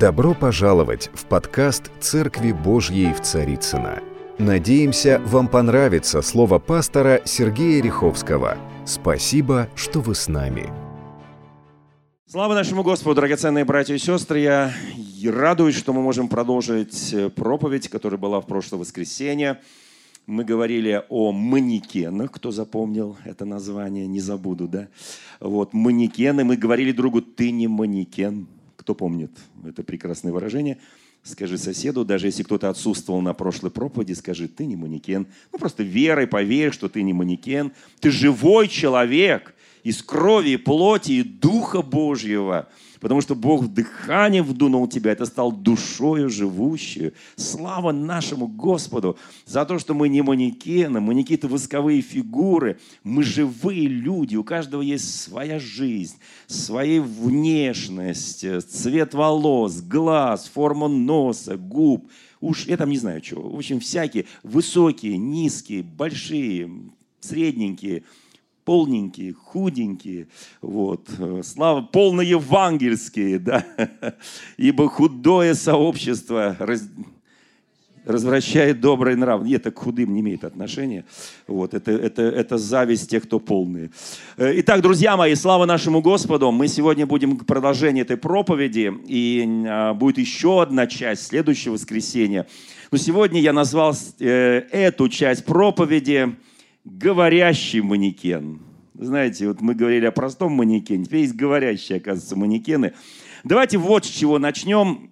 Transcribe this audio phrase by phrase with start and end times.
[0.00, 4.02] Добро пожаловать в подкаст «Церкви Божьей в Царицына.
[4.38, 8.56] Надеемся, вам понравится слово пастора Сергея Риховского.
[8.86, 10.72] Спасибо, что вы с нами.
[12.26, 14.40] Слава нашему Господу, драгоценные братья и сестры!
[14.40, 14.72] Я
[15.22, 19.60] радуюсь, что мы можем продолжить э, проповедь, которая была в прошлое воскресенье.
[20.26, 24.88] Мы говорили о манекенах, кто запомнил это название, не забуду, да?
[25.40, 28.48] Вот, манекены, мы говорили другу, ты не манекен.
[28.80, 29.30] Кто помнит
[29.62, 30.78] это прекрасное выражение?
[31.22, 35.26] Скажи соседу, даже если кто-то отсутствовал на прошлой проповеди, скажи, ты не манекен.
[35.52, 37.72] Ну, просто верой поверь, что ты не манекен.
[38.00, 45.12] Ты живой человек из крови плоти и Духа Божьего– потому что Бог дыхание вдунул тебя,
[45.12, 47.14] это стал душою живущую.
[47.36, 53.22] Слава нашему Господу за то, что мы не манекены, мы не какие-то восковые фигуры, мы
[53.22, 62.10] живые люди, у каждого есть своя жизнь, своя внешность, цвет волос, глаз, форма носа, губ,
[62.40, 63.48] уж я там не знаю чего.
[63.48, 66.70] В общем, всякие высокие, низкие, большие,
[67.20, 68.04] средненькие–
[68.64, 70.28] полненькие, худенькие,
[70.60, 73.64] вот, э, слава, полноевангельские, да,
[74.56, 76.82] ибо худое сообщество раз,
[78.04, 79.42] развращает добрый нрав.
[79.42, 81.04] Нет, это к худым не имеет отношения.
[81.46, 83.90] Вот, это, это, это зависть тех, кто полные.
[84.36, 86.50] Э, итак, друзья мои, слава нашему Господу.
[86.50, 92.46] Мы сегодня будем к продолжению этой проповеди, и а, будет еще одна часть следующего воскресенья.
[92.90, 96.36] Но сегодня я назвал э, эту часть проповеди
[96.84, 98.60] говорящий манекен.
[98.94, 102.92] Знаете, вот мы говорили о простом манекене, теперь есть говорящие, оказывается, манекены.
[103.44, 105.10] Давайте вот с чего начнем.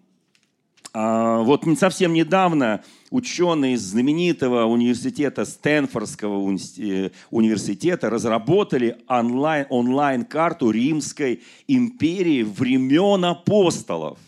[0.93, 11.43] А, вот совсем недавно ученые из знаменитого университета, Стэнфордского э, университета, разработали онлайн, онлайн-карту Римской
[11.67, 14.19] империи времен апостолов.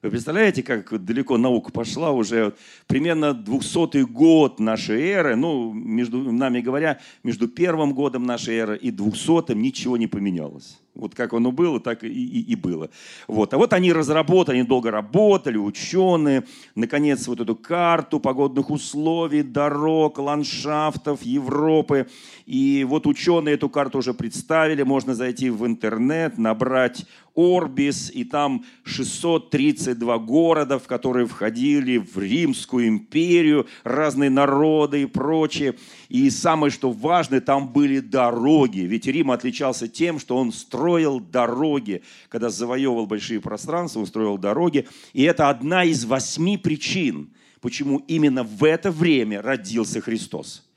[0.00, 2.54] Вы представляете, как далеко наука пошла уже
[2.86, 8.92] примерно 200 год нашей эры, ну, между нами говоря, между первым годом нашей эры и
[8.92, 10.78] 200 ничего не поменялось.
[10.98, 12.90] Вот как оно было, так и, и, и было.
[13.28, 13.54] Вот.
[13.54, 16.44] А вот они разработали, они долго работали, ученые,
[16.74, 22.08] наконец, вот эту карту погодных условий, дорог, ландшафтов Европы.
[22.46, 27.06] И вот ученые эту карту уже представили, можно зайти в интернет, набрать
[27.38, 35.76] Орбис, и там 632 города, в которые входили в Римскую империю, разные народы и прочее.
[36.08, 38.80] И самое, что важное, там были дороги.
[38.80, 42.02] Ведь Рим отличался тем, что он строил дороги.
[42.28, 44.88] Когда завоевывал большие пространства, он строил дороги.
[45.12, 50.68] И это одна из восьми причин, почему именно в это время родился Христос.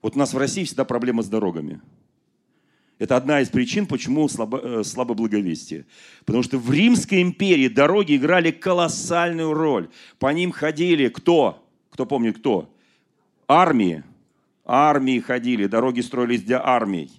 [0.00, 1.82] Вот у нас в России всегда проблема с дорогами.
[2.98, 5.86] Это одна из причин, почему слабо, э, слабо благовестие.
[6.24, 9.88] Потому что в Римской империи дороги играли колоссальную роль.
[10.18, 11.64] По ним ходили кто?
[11.90, 12.68] Кто помнит кто?
[13.46, 14.02] Армии.
[14.64, 17.10] Армии ходили, дороги строились для армий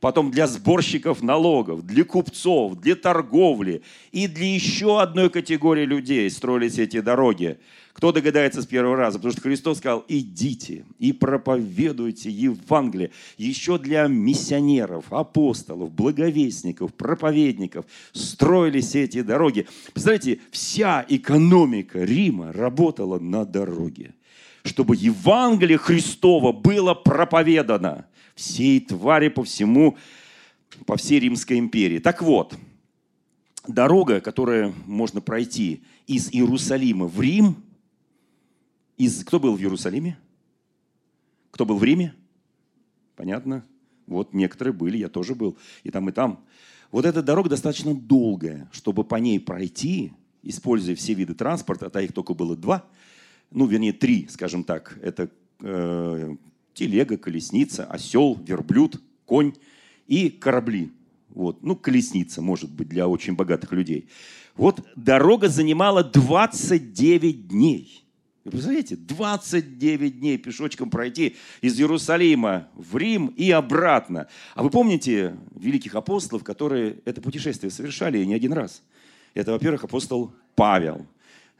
[0.00, 6.78] потом для сборщиков налогов, для купцов, для торговли и для еще одной категории людей строились
[6.78, 7.58] эти дороги.
[7.92, 9.18] Кто догадается с первого раза?
[9.18, 13.10] Потому что Христос сказал, идите и проповедуйте Евангелие.
[13.36, 19.66] Еще для миссионеров, апостолов, благовестников, проповедников строились эти дороги.
[19.92, 24.14] Представляете, вся экономика Рима работала на дороге
[24.62, 28.06] чтобы Евангелие Христова было проповедано
[28.40, 29.96] всей твари по всему,
[30.86, 31.98] по всей Римской империи.
[31.98, 32.56] Так вот,
[33.68, 37.62] дорога, которую можно пройти из Иерусалима в Рим,
[38.96, 39.24] из...
[39.24, 40.18] Кто был в Иерусалиме?
[41.50, 42.14] Кто был в Риме?
[43.16, 43.64] Понятно?
[44.06, 45.56] Вот некоторые были, я тоже был.
[45.84, 46.44] И там, и там.
[46.90, 50.12] Вот эта дорога достаточно долгая, чтобы по ней пройти,
[50.42, 52.86] используя все виды транспорта, а их только было два,
[53.50, 54.98] ну, вернее, три, скажем так.
[55.02, 55.30] Это
[55.60, 56.36] э,
[56.74, 59.54] телега, колесница, осел, верблюд, конь
[60.06, 60.92] и корабли.
[61.30, 61.62] Вот.
[61.62, 64.08] Ну, колесница, может быть, для очень богатых людей.
[64.56, 68.04] Вот дорога занимала 29 дней.
[68.44, 74.28] Вы представляете, 29 дней пешочком пройти из Иерусалима в Рим и обратно.
[74.54, 78.82] А вы помните великих апостолов, которые это путешествие совершали не один раз?
[79.34, 81.06] Это, во-первых, апостол Павел,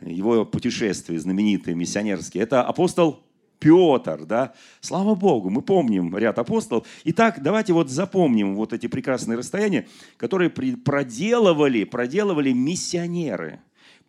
[0.01, 2.43] его путешествия знаменитые, миссионерские.
[2.43, 3.23] Это апостол
[3.61, 4.55] Петр, да.
[4.81, 6.87] Слава Богу, мы помним ряд апостолов.
[7.05, 9.87] Итак, давайте вот запомним вот эти прекрасные расстояния,
[10.17, 13.61] которые проделывали, проделывали миссионеры.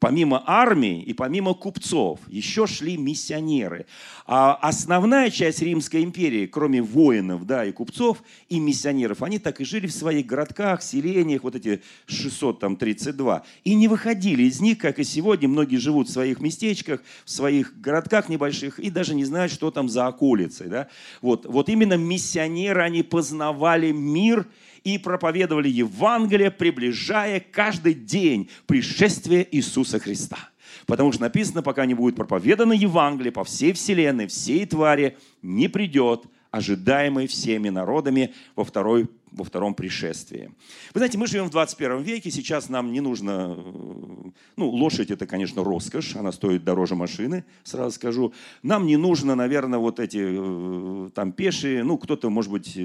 [0.02, 3.86] Помимо армии и помимо купцов, еще шли миссионеры.
[4.26, 9.64] А основная часть Римской империи, кроме воинов да, и купцов, и миссионеров, они так и
[9.64, 15.04] жили в своих городках, селениях, вот эти 632, и не выходили из них, как и
[15.04, 15.48] сегодня.
[15.48, 19.88] Многие живут в своих местечках, в своих городках небольших, и даже не знают, что там
[19.88, 20.68] за околицей.
[20.68, 20.88] Да?
[21.22, 24.48] Вот, вот именно миссионеры, они познавали мир–
[24.84, 30.38] и проповедовали Евангелие, приближая каждый день пришествие Иисуса Христа.
[30.86, 36.26] Потому что написано, пока не будет проповедано Евангелие по всей вселенной, всей твари, не придет
[36.50, 40.52] ожидаемый всеми народами во второй во втором пришествии.
[40.94, 43.56] Вы знаете, мы живем в 21 веке, сейчас нам не нужно...
[43.58, 48.34] Э, ну, лошадь– это, конечно, роскошь, она стоит дороже машины, сразу скажу.
[48.62, 52.76] Нам не нужно, наверное, вот эти э, там пешие, ну, кто-то, может быть,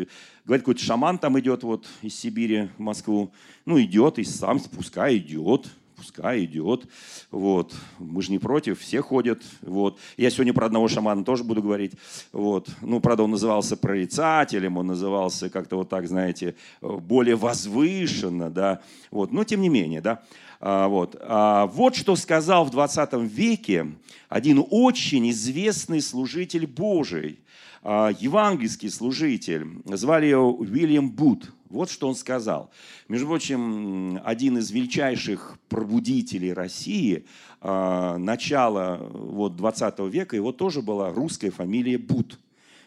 [0.44, 3.32] говорит, какой-то шаман там идет вот из Сибири в Москву.
[3.64, 6.86] Ну, идет, и сам пускай идет, пускай идет.
[7.30, 7.74] Вот.
[7.98, 9.42] Мы же не против, все ходят.
[9.62, 9.98] Вот.
[10.16, 11.92] Я сегодня про одного шамана тоже буду говорить.
[12.32, 12.68] Вот.
[12.82, 18.82] Ну, правда, он назывался прорицателем, он назывался как-то вот так, знаете, более возвышенно, да.
[19.10, 19.32] Вот.
[19.32, 20.22] Но тем не менее, да.
[20.60, 21.16] А, вот.
[21.20, 23.94] А, вот что сказал в 20 веке
[24.28, 27.40] один очень известный служитель Божий,
[27.82, 31.52] а, евангельский служитель, звали его Уильям Бут.
[31.68, 32.70] Вот что он сказал.
[33.08, 37.24] Между прочим, один из величайших пробудителей России
[37.60, 42.38] а, начала вот, 20 века, его тоже была русская фамилия Бут.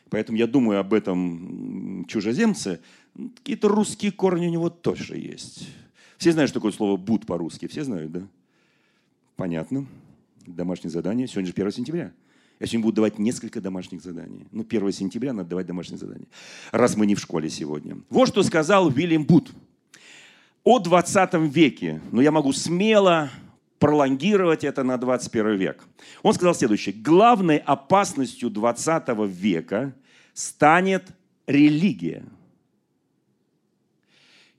[0.10, 2.80] Поэтому я думаю об этом чужеземце.
[3.36, 5.68] Какие-то русские корни у него тоже есть.
[6.18, 7.68] Все знают, что такое слово «бут» по-русски.
[7.68, 8.28] Все знают, да?
[9.36, 9.86] Понятно.
[10.46, 11.28] Домашнее задание.
[11.28, 12.12] Сегодня же 1 сентября.
[12.60, 14.46] Я сегодня буду давать несколько домашних заданий.
[14.52, 16.28] Ну, 1 сентября надо давать домашние задания,
[16.72, 17.98] раз мы не в школе сегодня.
[18.10, 19.52] Вот что сказал Вильям Бут
[20.66, 22.02] о 20 веке.
[22.12, 23.30] Но я могу смело
[23.80, 25.84] пролонгировать это на 21 век.
[26.22, 26.94] Он сказал следующее.
[26.94, 29.96] Главной опасностью 20 века
[30.34, 31.08] станет
[31.48, 32.26] религия.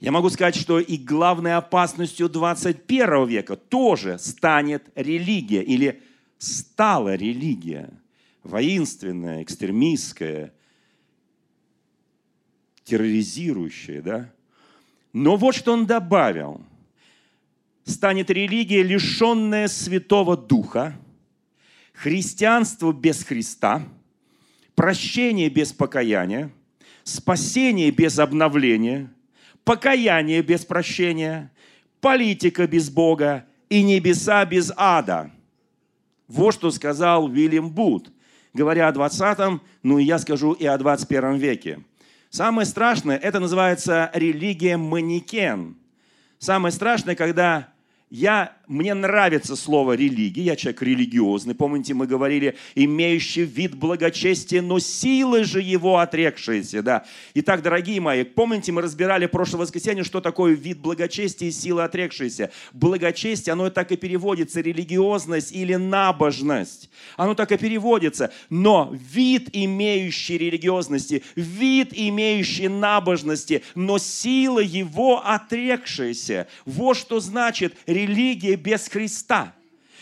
[0.01, 6.03] Я могу сказать, что и главной опасностью 21 века тоже станет религия или
[6.41, 7.91] стала религия,
[8.43, 10.55] воинственная, экстремистская,
[12.85, 14.33] терроризирующая, да?
[15.13, 16.63] Но вот что он добавил.
[17.85, 20.99] Станет религия, лишенная Святого Духа,
[21.93, 23.87] христианство без Христа,
[24.75, 26.51] прощение без покаяния,
[27.05, 29.13] спасение без обновления,
[29.65, 31.53] покаяние без прощения,
[32.01, 35.31] политика без Бога и небеса без ада–
[36.31, 38.13] вот что сказал Уильям Бут,
[38.55, 41.81] говоря о 20-м, ну и я скажу и о 21 веке.
[42.31, 45.77] Самое страшное, это называется религия манекен.
[46.39, 47.69] Самое страшное, когда
[48.11, 51.55] я, мне нравится слово религия, я человек религиозный.
[51.55, 56.83] Помните, мы говорили, имеющий вид благочестия, но силы же его отрекшиеся.
[56.83, 57.05] Да?
[57.35, 61.85] Итак, дорогие мои, помните, мы разбирали в прошлое воскресенье, что такое вид благочестия и силы
[61.85, 62.51] отрекшиеся.
[62.73, 66.91] Благочестие, оно так и переводится, религиозность или набожность.
[67.17, 68.33] Оно так и переводится.
[68.51, 76.49] Но вид, имеющий религиозности, вид, имеющий набожности, но сила его отрекшаяся.
[76.65, 79.55] Вот что значит религия религия без Христа.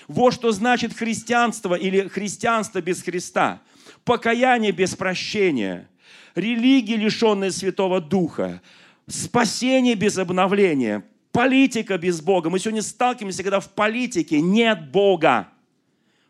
[0.06, 3.60] Вот что значит христианство или христианство без Христа.
[4.04, 5.88] Покаяние без прощения.
[6.34, 8.62] Религия, лишенная Святого Духа.
[9.06, 11.04] Спасение без обновления.
[11.32, 12.48] Политика без Бога.
[12.48, 15.48] Мы сегодня сталкиваемся, когда в политике нет Бога.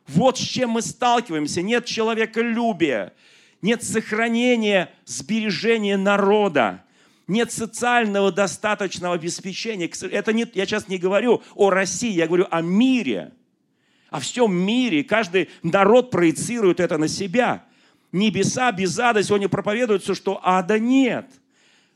[0.09, 1.63] Вот с чем мы сталкиваемся.
[1.63, 3.13] Нет человеколюбия,
[3.63, 6.83] нет сохранения, сбережения народа
[7.29, 9.91] нет социального достаточного обеспечения.
[10.11, 13.33] Это не, я сейчас не говорю о России, я говорю о мире.
[14.11, 15.05] О всем мире.
[15.05, 17.67] Каждый народ проецирует это на себя.
[18.11, 21.27] Небеса без ада сегодня проповедуются, что ада нет.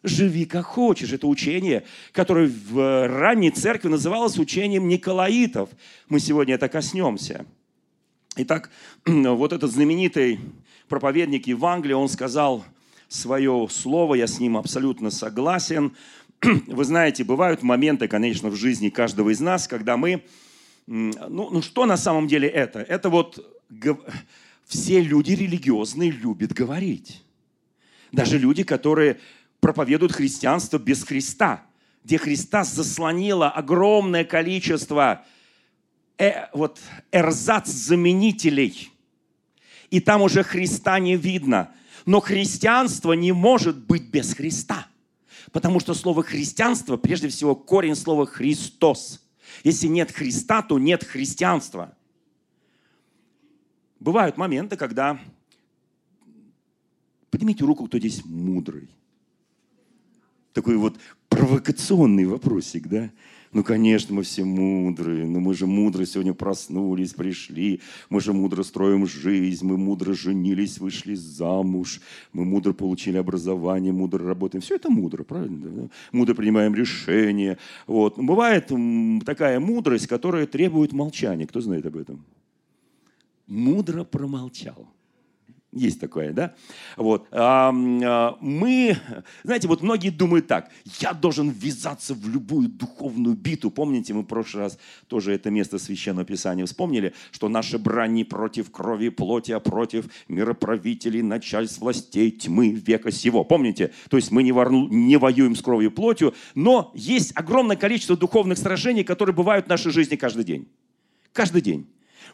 [0.02, 1.12] Живи как хочешь.
[1.12, 5.70] Это учение, которое в ранней церкви называлось учением Николаитов.
[6.10, 7.46] Мы сегодня это коснемся.
[8.36, 8.70] Итак,
[9.06, 10.40] вот этот знаменитый
[10.88, 12.62] проповедник Евангелия, он сказал–
[13.12, 15.94] свое слово, я с ним абсолютно согласен.
[16.42, 20.24] Вы знаете, бывают моменты, конечно, в жизни каждого из нас, когда мы...
[20.86, 22.80] Ну, ну что на самом деле это?
[22.80, 23.62] Это вот
[24.66, 27.22] все люди религиозные любят говорить.
[28.10, 29.20] Даже люди, которые
[29.60, 31.62] проповедуют христианство без Христа,
[32.04, 35.24] где Христа заслонило огромное количество
[36.18, 36.80] э, вот,
[37.12, 38.90] эрзац-заменителей.
[39.90, 41.74] И там уже Христа не видно–
[42.06, 44.86] но христианство не может быть без Христа.
[45.50, 49.20] Потому что слово христианство, прежде всего, корень слова Христос.
[49.64, 51.96] Если нет Христа, то нет христианства.
[54.00, 55.20] Бывают моменты, когда...
[57.30, 58.90] Поднимите руку, кто здесь мудрый.
[60.52, 63.10] Такой вот провокационный вопросик, да?
[63.52, 68.62] Ну, конечно, мы все мудрые, но мы же мудро сегодня проснулись, пришли, мы же мудро
[68.62, 72.00] строим жизнь, мы мудро женились, вышли замуж,
[72.32, 74.62] мы мудро получили образование, мудро работаем.
[74.62, 75.90] Все это мудро, правильно?
[76.12, 77.58] Мудро принимаем решения.
[77.86, 78.18] Вот.
[78.18, 78.70] Бывает
[79.26, 81.46] такая мудрость, которая требует молчания.
[81.46, 82.24] Кто знает об этом?
[83.46, 84.88] Мудро промолчал.
[85.72, 86.54] Есть такое, да?
[86.98, 87.28] Вот.
[87.30, 88.98] А, мы,
[89.42, 93.70] знаете, вот многие думают так, я должен ввязаться в любую духовную биту.
[93.70, 98.70] Помните, мы в прошлый раз тоже это место Священного Писания вспомнили, что наши брань против
[98.70, 103.42] крови и плоти, а против мироправителей, начальств властей тьмы века сего.
[103.42, 103.92] Помните?
[104.10, 108.14] То есть мы не, ворну, не воюем с кровью и плотью, но есть огромное количество
[108.14, 110.68] духовных сражений, которые бывают в нашей жизни каждый день.
[111.32, 111.86] Каждый день.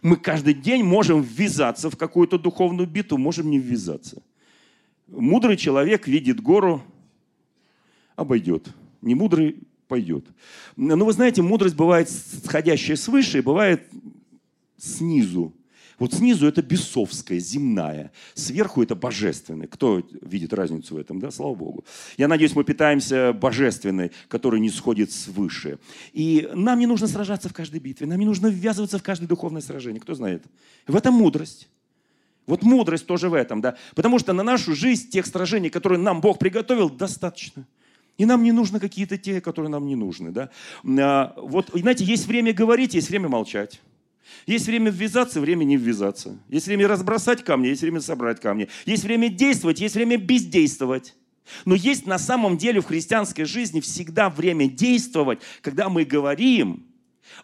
[0.02, 4.22] Мы каждый день можем ввязаться в какую-то духовную битву, можем не ввязаться.
[5.06, 6.82] Мудрый человек видит гору,
[8.16, 8.68] обойдет.
[9.00, 10.26] Не мудрый пойдет.
[10.76, 13.86] Но вы знаете, мудрость бывает сходящая свыше, бывает
[14.76, 15.52] снизу.
[15.98, 18.12] Вот снизу это бесовская, земная.
[18.34, 19.66] Сверху это божественное.
[19.66, 21.30] Кто видит разницу в этом, да?
[21.30, 21.84] Слава Богу.
[22.16, 25.78] Я надеюсь, мы питаемся божественной, которая не сходит свыше.
[26.12, 28.06] И нам не нужно сражаться в каждой битве.
[28.06, 30.00] Нам не нужно ввязываться в каждое духовное сражение.
[30.00, 30.44] Кто знает?
[30.86, 31.68] В этом мудрость.
[32.46, 33.76] Вот мудрость тоже в этом, да.
[33.94, 37.66] Потому что на нашу жизнь тех сражений, которые нам Бог приготовил, достаточно.
[38.16, 40.50] И нам не нужны какие-то те, которые нам не нужны, да.
[40.84, 43.80] А, вот, знаете, есть время говорить, есть время молчать.
[44.46, 46.38] Есть время ввязаться, время не ввязаться.
[46.48, 48.68] Есть время разбросать камни, есть время собрать камни.
[48.86, 51.14] Есть время действовать, есть время бездействовать.
[51.64, 56.86] Но есть на самом деле в христианской жизни всегда время действовать, когда мы говорим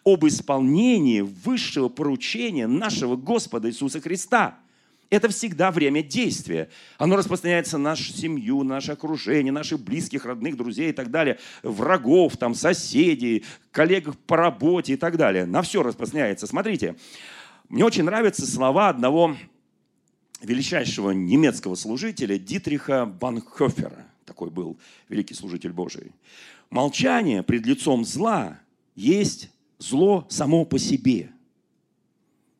[0.03, 4.59] об исполнении высшего поручения нашего Господа Иисуса Христа–
[5.09, 6.69] это всегда время действия.
[6.97, 12.37] Оно распространяется на нашу семью, наше окружение, наших близких, родных, друзей и так далее, врагов,
[12.37, 15.45] там, соседей, коллег по работе и так далее.
[15.45, 16.47] На все распространяется.
[16.47, 16.95] Смотрите,
[17.69, 19.35] мне очень нравятся слова одного
[20.41, 24.05] величайшего немецкого служителя Дитриха Банхофера.
[24.25, 26.11] Такой был великий служитель Божий.
[26.71, 28.59] Молчание пред лицом зла
[28.95, 31.29] есть зло само по себе–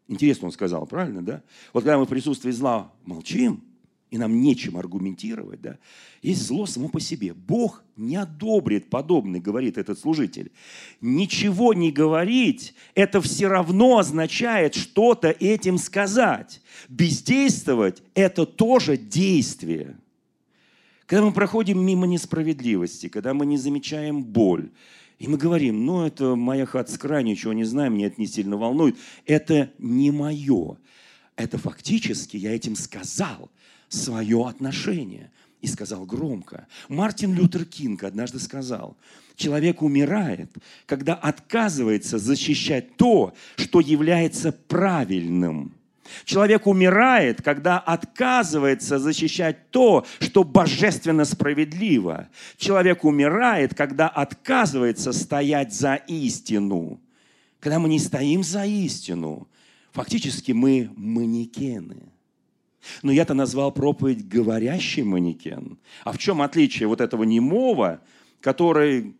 [0.07, 1.41] Интересно он сказал, правильно, да?
[1.73, 3.63] Вот когда мы в присутствии зла молчим,
[4.11, 5.77] и нам нечем аргументировать, да,
[6.21, 7.33] есть зло само по себе.
[7.33, 10.51] Бог не одобрит подобный, говорит этот служитель.
[11.01, 16.61] Ничего не говорить, это все равно означает что-то этим сказать.
[16.87, 19.97] Бездействовать– это тоже действие.
[21.07, 24.71] Когда мы проходим мимо несправедливости, когда мы не замечаем боль,
[25.17, 28.27] и мы говорим, ну это моя хат с края, ничего не знаю, меня это не
[28.27, 28.97] сильно волнует.
[29.25, 30.77] Это не мое.
[31.35, 33.49] Это фактически я этим сказал
[33.87, 35.31] свое отношение.
[35.61, 36.67] И сказал громко.
[36.89, 38.97] Мартин Лютер Кинг однажды сказал,
[39.35, 40.51] человек умирает,
[40.85, 45.73] когда отказывается защищать то, что является правильным–
[46.23, 52.29] Человек умирает, когда отказывается защищать то, что божественно справедливо.
[52.57, 57.01] Человек умирает, когда отказывается стоять за истину.
[57.59, 59.47] Когда мы не стоим за истину,
[59.91, 62.03] фактически мы манекены.
[63.01, 65.79] Но я-то назвал проповедь «говорящий манекен».
[66.03, 68.01] А в чем отличие вот этого немого,
[68.41, 69.15] который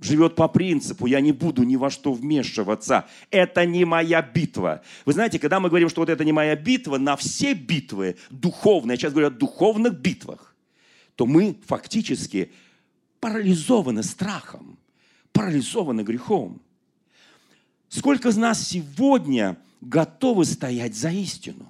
[0.00, 3.06] живет по принципу «я не буду ни во что вмешиваться».
[3.30, 4.82] Это не моя битва.
[5.04, 8.94] Вы знаете, когда мы говорим, что вот это не моя битва, на все битвы духовные,
[8.94, 10.54] я сейчас говорю о духовных битвах,
[11.14, 12.52] то мы фактически
[13.20, 14.78] парализованы страхом,
[15.32, 16.60] парализованы грехом.
[17.88, 21.66] Сколько из нас сегодня готовы стоять за истину?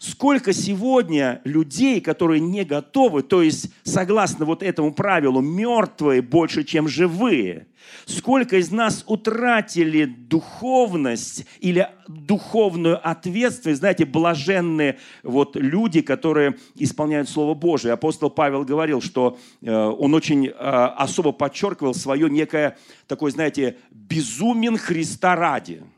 [0.00, 6.88] Сколько сегодня людей, которые не готовы, то есть согласно вот этому правилу, мертвые больше, чем
[6.88, 7.66] живые.
[8.06, 17.52] Сколько из нас утратили духовность или духовную ответственность, знаете, блаженные вот люди, которые исполняют Слово
[17.52, 17.92] Божие.
[17.92, 24.78] Апостол Павел говорил, что э, он очень э, особо подчеркивал свое некое такое, знаете, безумен
[24.78, 25.82] Христа ради–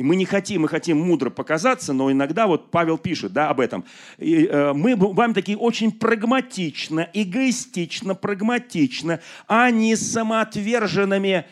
[0.00, 3.60] и мы не хотим, мы хотим мудро показаться, но иногда вот Павел пишет да, об
[3.60, 3.84] этом.
[4.16, 11.44] И, э, мы бываем такие очень прагматично, эгоистично, прагматично, а не самоотверженными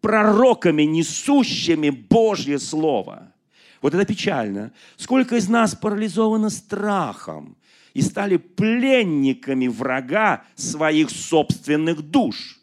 [0.00, 3.34] пророками, несущими Божье Слово.
[3.82, 4.72] Вот это печально.
[4.96, 7.54] Сколько из нас парализовано страхом
[7.92, 12.60] и стали пленниками врага своих собственных душ.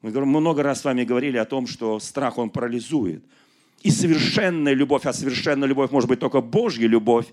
[0.00, 3.24] Мы много раз с вами говорили о том, что страх, он парализует.
[3.82, 7.26] И совершенная любовь, а совершенная любовь может быть только Божья любовь,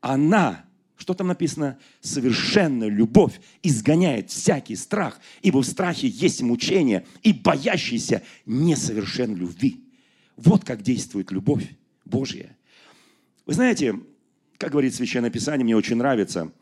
[0.00, 0.64] она,
[0.96, 1.78] что там написано?
[2.00, 9.80] Совершенная любовь изгоняет всякий страх, ибо в страхе есть мучение, и боящийся несовершен любви.
[10.36, 11.64] Вот как действует любовь
[12.04, 12.54] Божья.
[13.46, 13.98] Вы знаете,
[14.58, 16.52] как говорит Священное Писание, мне очень нравится.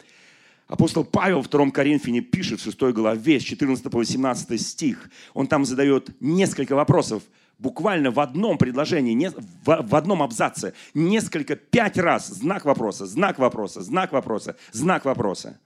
[0.69, 5.11] Апостол Павел в 2 Коринфяне пишет в 6 главе, с 14 по 18 стих.
[5.35, 7.23] Он там задает несколько вопросов
[7.59, 9.31] буквально в одном предложении,
[9.65, 15.59] в одном абзаце, несколько, пять раз знак вопроса, знак вопроса, знак вопроса, знак вопроса.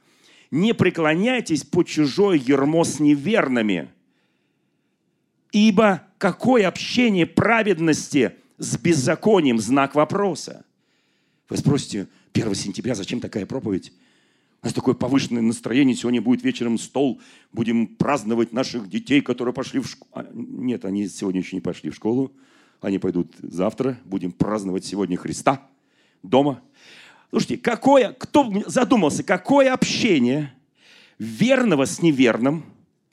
[0.50, 3.88] Не преклоняйтесь по чужой ермо с неверными,
[5.52, 10.64] ибо какое общение праведности с беззаконием, знак вопроса.
[11.48, 13.92] Вы спросите, 1 сентября, зачем такая проповедь?
[14.62, 15.96] У нас такое повышенное настроение.
[15.96, 17.20] Сегодня будет вечером стол.
[17.52, 20.10] Будем праздновать наших детей, которые пошли в школу.
[20.12, 22.32] А, нет, они сегодня еще не пошли в школу.
[22.82, 23.98] Они пойдут завтра.
[24.04, 25.66] Будем праздновать сегодня Христа
[26.22, 26.62] дома.
[27.30, 30.52] Слушайте, какое, кто задумался, какое общение
[31.18, 32.64] верного с неверным,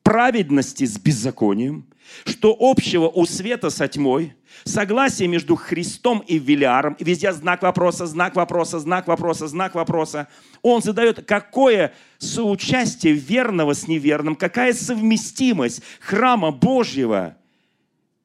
[0.04, 1.86] праведности с беззаконием,
[2.26, 4.34] что общего у света со тьмой,
[4.64, 10.28] согласие между Христом и Велиаром, везде знак вопроса, знак вопроса, знак вопроса, знак вопроса.
[10.62, 17.38] Он задает, какое соучастие верного с неверным, какая совместимость храма Божьего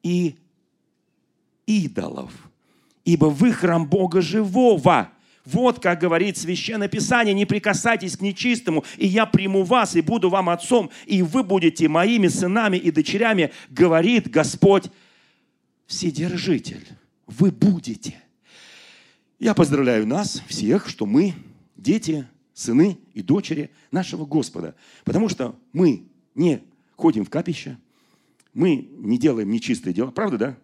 [0.01, 0.37] и
[1.65, 2.31] идолов.
[3.05, 5.09] Ибо вы храм Бога живого.
[5.45, 10.29] Вот как говорит Священное Писание, не прикасайтесь к нечистому, и я приму вас, и буду
[10.29, 14.85] вам отцом, и вы будете моими сынами и дочерями, говорит Господь
[15.85, 16.87] Вседержитель.
[17.27, 18.15] Вы будете.
[19.39, 21.33] Я поздравляю нас всех, что мы
[21.75, 24.75] дети, сыны и дочери нашего Господа.
[25.03, 26.03] Потому что мы
[26.35, 26.61] не
[26.95, 27.77] ходим в капище,
[28.53, 30.11] мы не делаем нечистые дела.
[30.11, 30.57] Правда, да?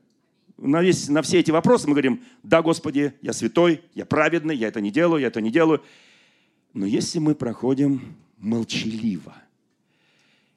[0.58, 4.68] На, весь, на все эти вопросы мы говорим, да, Господи, я святой, я праведный, я
[4.68, 5.82] это не делаю, я это не делаю.
[6.74, 9.36] Но если мы проходим молчаливо,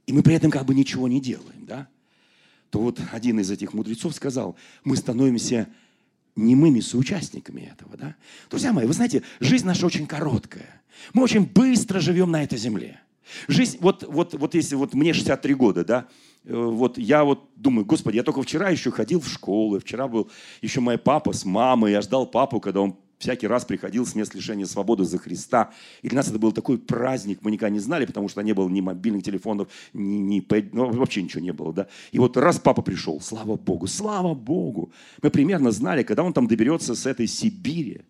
[0.07, 1.89] и мы при этом как бы ничего не делаем, да,
[2.73, 5.69] то вот один из этих мудрецов сказал, мы становимся
[6.37, 7.99] немыми соучастниками этого.
[7.99, 8.17] Да?
[8.49, 10.81] Друзья мои, вы знаете, жизнь наша очень короткая.
[11.13, 12.99] Мы очень быстро живем на этой земле.
[13.47, 16.09] Жизнь, вот, вот, вот если вот мне 63 года, да,
[16.45, 20.31] э, вот я вот думаю, господи, я только вчера еще ходил в школу, вчера был
[20.63, 24.35] еще мой папа с мамой, я ждал папу, когда он всякий раз приходил с мест
[24.35, 25.71] лишения свободы за Христа.
[26.03, 28.69] И для нас это был такой праздник, мы никогда не знали, потому что не было
[28.69, 31.73] ни мобильных телефонов, ни, ни ну, вообще ничего не было.
[31.73, 31.87] Да?
[32.11, 34.93] И вот раз папа пришел, слава Богу, слава Богу.
[35.23, 38.03] Мы примерно знали, когда он там доберется с этой Сибири.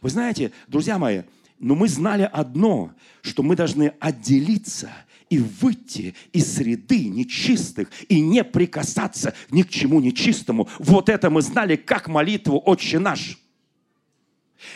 [0.00, 1.22] Вы знаете, друзья мои,
[1.58, 2.92] но мы знали одно,
[3.22, 4.90] что мы должны отделиться
[5.28, 10.68] и выйти из среды нечистых и не прикасаться ни к чему нечистому.
[10.78, 13.38] Вот это мы знали как молитву «Отче наш».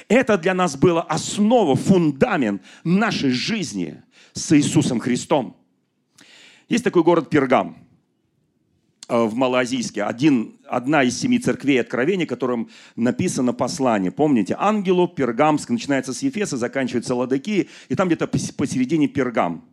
[0.08, 5.56] Это для нас было основа, фундамент нашей жизни с Иисусом Христом.
[6.68, 7.76] Есть такой город Пергам
[9.08, 10.04] э, в Малоазийске.
[10.04, 14.12] Один, одна из семи церквей Откровения, которым написано послание.
[14.12, 19.64] Помните, ангелу Пергамск начинается с Ефеса, заканчивается Ладоки, и там где-то посередине Пергам.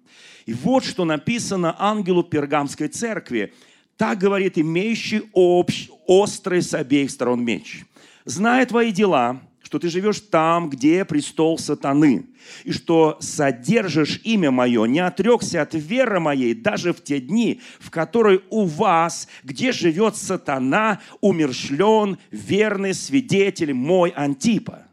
[0.47, 3.53] И вот что написано ангелу Пергамской церкви.
[3.97, 7.83] Так говорит имеющий общ, острый с обеих сторон меч.
[8.25, 12.25] Зная твои дела, что ты живешь там, где престол сатаны,
[12.63, 17.91] и что содержишь имя мое, не отрекся от веры моей даже в те дни, в
[17.91, 24.87] которые у вас, где живет сатана, умершлен верный свидетель мой Антипа.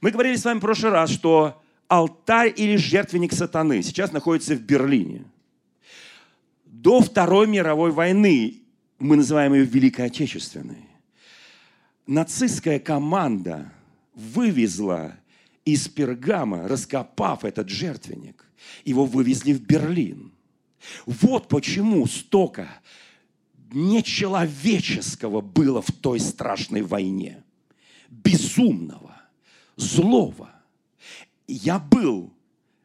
[0.00, 4.62] Мы говорили с вами в прошлый раз, что алтарь или жертвенник сатаны сейчас находится в
[4.62, 5.26] Берлине.
[6.64, 8.62] До Второй мировой войны,
[8.98, 10.88] мы называем ее Великой Отечественной,
[12.06, 13.72] нацистская команда
[14.14, 15.16] вывезла
[15.64, 18.46] из Пергама, раскопав этот жертвенник,
[18.84, 20.32] его вывезли в Берлин.
[21.06, 22.68] Вот почему столько
[23.72, 27.42] нечеловеческого было в той страшной войне.
[28.08, 29.22] Безумного,
[29.76, 30.50] злого.
[31.46, 32.32] Я был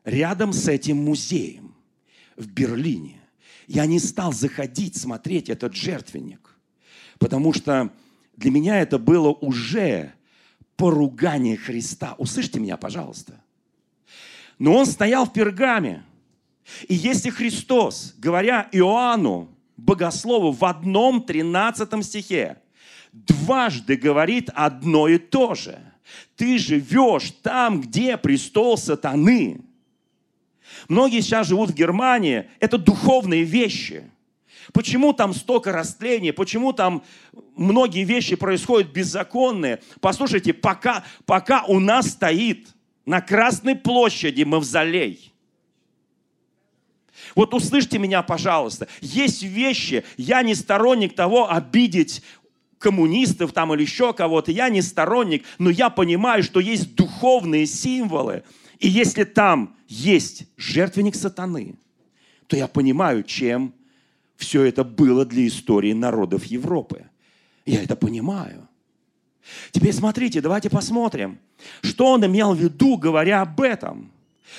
[0.06, 1.76] рядом с этим музеем
[2.38, 3.22] в Берлине.
[3.68, 6.58] Я не стал заходить, смотреть этот жертвенник,
[7.20, 7.92] потому что
[8.38, 10.14] для меня это было уже
[10.78, 12.14] поругание Христа.
[12.20, 13.42] Услышьте меня, пожалуйста.
[14.60, 16.04] Но он стоял в пергаме.
[16.88, 22.58] И если Христос, говоря Иоанну, богослову, в одном 13 стихе,
[23.12, 25.80] дважды говорит одно и то же.
[26.36, 29.62] Ты живешь там, где престол сатаны.
[30.88, 32.50] Многие сейчас живут в Германии.
[32.60, 34.12] Это духовные вещи–
[34.74, 36.34] Почему там столько растления?
[36.34, 37.04] Почему там
[37.56, 39.82] многие вещи происходят беззаконные?
[40.02, 42.70] Послушайте, пока, пока у нас стоит
[43.06, 45.34] на Красной площади мавзолей,
[47.36, 48.88] вот услышьте меня, пожалуйста.
[49.02, 52.24] Есть вещи, я не сторонник того обидеть
[52.80, 58.44] коммунистов там или еще кого-то, я не сторонник, но я понимаю, что есть духовные символы.
[58.80, 61.76] И если там есть жертвенник сатаны,
[62.46, 63.74] то я понимаю, чем
[64.38, 67.06] все это было для истории народов Европы.
[67.66, 68.68] Я это понимаю.
[69.72, 71.40] Теперь смотрите, давайте посмотрим,
[71.82, 74.12] что он имел в виду, говоря об этом.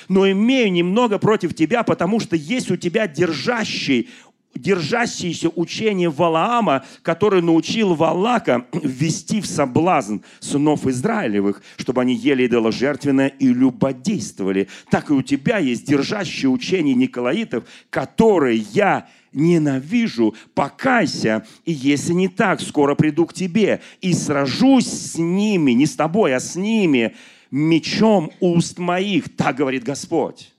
[0.07, 4.09] Но имею немного против тебя, потому что есть у тебя держащий
[4.55, 13.27] держащееся учение Валаама, который научил Валака ввести в соблазн сынов Израилевых, чтобы они ели идоложертвенное
[13.27, 14.67] и любодействовали.
[14.89, 22.27] Так и у тебя есть держащее учение Николаитов, которое я ненавижу, покайся, и если не
[22.27, 27.15] так, скоро приду к тебе и сражусь с ними, не с тобой, а с ними,
[27.51, 30.53] мечом уст моих, так говорит Господь.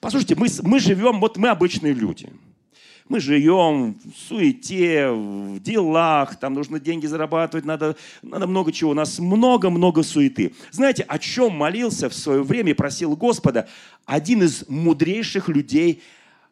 [0.00, 2.30] Послушайте, мы, мы живем, вот мы обычные люди–
[3.10, 8.92] мы живем в суете, в делах, там нужно деньги зарабатывать, надо, надо много чего.
[8.92, 10.54] У нас много-много суеты.
[10.70, 13.68] Знаете, о чем молился в свое время и просил Господа
[14.06, 16.02] один из мудрейших людей,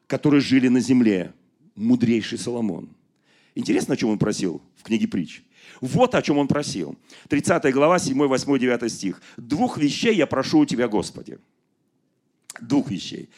[0.08, 1.32] которые жили на земле,
[1.76, 2.88] мудрейший Соломон.
[3.54, 5.42] Интересно, о чем он просил в книге притч?
[5.80, 6.98] Вот о чем он просил.
[7.28, 9.22] 30 глава, 7, 8, 9 стих.
[9.36, 11.38] «Двух вещей я прошу у тебя, Господи».
[12.60, 13.28] Двух вещей.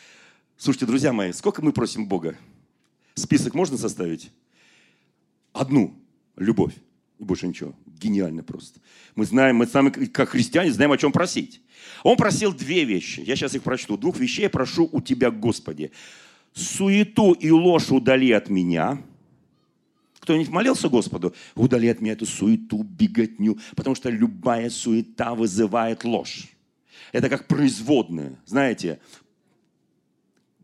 [0.56, 2.37] Слушайте, друзья мои, сколько мы просим Бога?
[3.14, 4.30] Список можно составить?
[5.52, 5.94] Одну.
[6.37, 6.74] Любовь.
[7.18, 7.74] И больше ничего.
[7.87, 8.80] Гениально просто.
[9.14, 11.61] Мы знаем, мы сами, как христиане, знаем, о чем просить.
[12.02, 13.20] Он просил две вещи.
[13.20, 13.98] Я сейчас их прочту.
[13.98, 15.90] Двух вещей я прошу у Тебя, Господи.
[16.52, 19.02] Суету и ложь удали от меня.
[20.18, 21.34] Кто-нибудь молился Господу?
[21.54, 23.58] Удали от меня эту суету, беготню.
[23.74, 26.48] Потому что любая суета вызывает ложь.
[27.12, 28.38] Это как производная.
[28.44, 29.00] Знаете,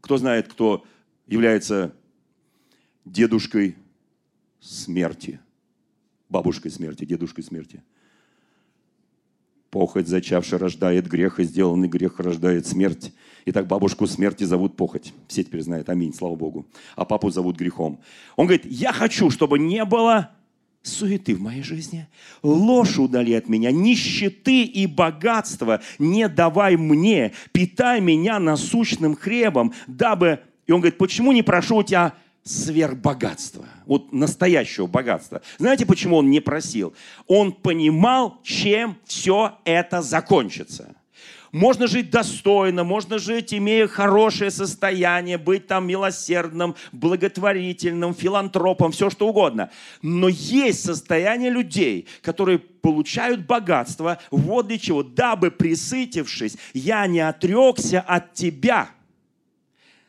[0.00, 0.84] кто знает, кто
[1.26, 1.94] является
[3.04, 3.76] дедушкой
[4.60, 5.40] смерти,
[6.28, 7.82] бабушкой смерти, дедушкой смерти.
[9.70, 13.12] Похоть, зачавшая, рождает грех, и сделанный грех рождает смерть.
[13.48, 15.12] Итак, бабушку смерти зовут похоть.
[15.28, 16.66] Все теперь знают, аминь, слава Богу.
[16.96, 18.00] А папу зовут грехом.
[18.34, 20.30] Он говорит, я хочу, чтобы не было
[20.82, 22.08] суеты в моей жизни.
[22.42, 30.40] Ложь удали от меня, нищеты и богатства не давай мне, питай меня насущным хлебом, дабы...
[30.66, 35.42] И он говорит, почему не прошу у тебя сверхбогатства, вот настоящего богатства.
[35.58, 36.94] Знаете, почему он не просил?
[37.28, 40.96] Он понимал, чем все это закончится.
[41.52, 49.28] Можно жить достойно, можно жить, имея хорошее состояние, быть там милосердным, благотворительным, филантропом, все что
[49.28, 49.70] угодно.
[50.02, 58.00] Но есть состояние людей, которые получают богатство, вот для чего, дабы присытившись, я не отрекся
[58.00, 58.90] от тебя–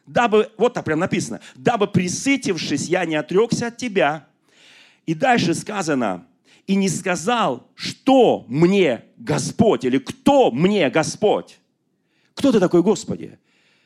[0.08, 4.26] дабы, вот так прям написано, дабы присытившись, я не отрекся от тебя.
[5.06, 6.26] И дальше сказано,
[6.68, 11.60] и не сказал, что мне Господь, или кто мне Господь.
[12.36, 13.40] Кто ты такой, Господи?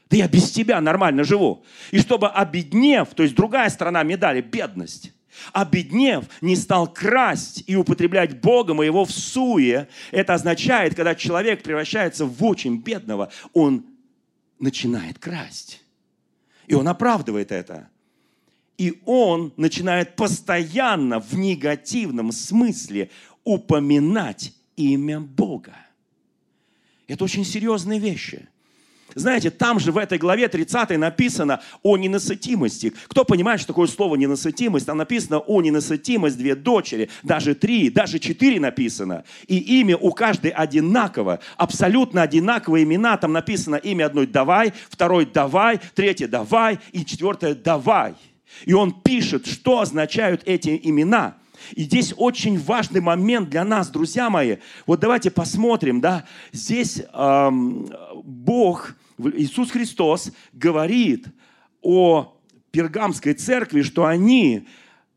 [0.09, 1.63] Да я без тебя нормально живу.
[1.91, 5.13] И чтобы обеднев, то есть другая сторона медали, бедность,
[5.53, 9.87] обеднев, не стал красть и употреблять Бога моего в суе.
[10.09, 13.85] Это означает, когда человек превращается в очень бедного, он
[14.59, 15.81] начинает красть.
[16.65, 17.90] И он оправдывает это.
[18.77, 23.09] И он начинает постоянно в негативном смысле
[23.43, 25.75] упоминать имя Бога.
[27.07, 28.47] Это очень серьезные вещи.
[29.15, 32.93] Знаете, там же в этой главе 30 написано о ненасытимости.
[33.07, 34.85] Кто понимает, что такое слово ненасытимость?
[34.85, 39.25] Там написано о ненасытимость две дочери, даже три, даже четыре написано.
[39.47, 43.17] И имя у каждой одинаково, абсолютно одинаковые имена.
[43.17, 48.15] Там написано имя одной «давай», второй «давай», третье «давай» и четвертое «давай».
[48.65, 51.37] И он пишет, что означают эти имена.
[51.75, 54.57] И здесь очень важный момент для нас, друзья мои.
[54.85, 57.89] Вот давайте посмотрим, да, здесь эм,
[58.23, 58.95] Бог,
[59.35, 61.27] Иисус Христос говорит
[61.81, 62.37] о
[62.71, 64.67] пергамской церкви, что они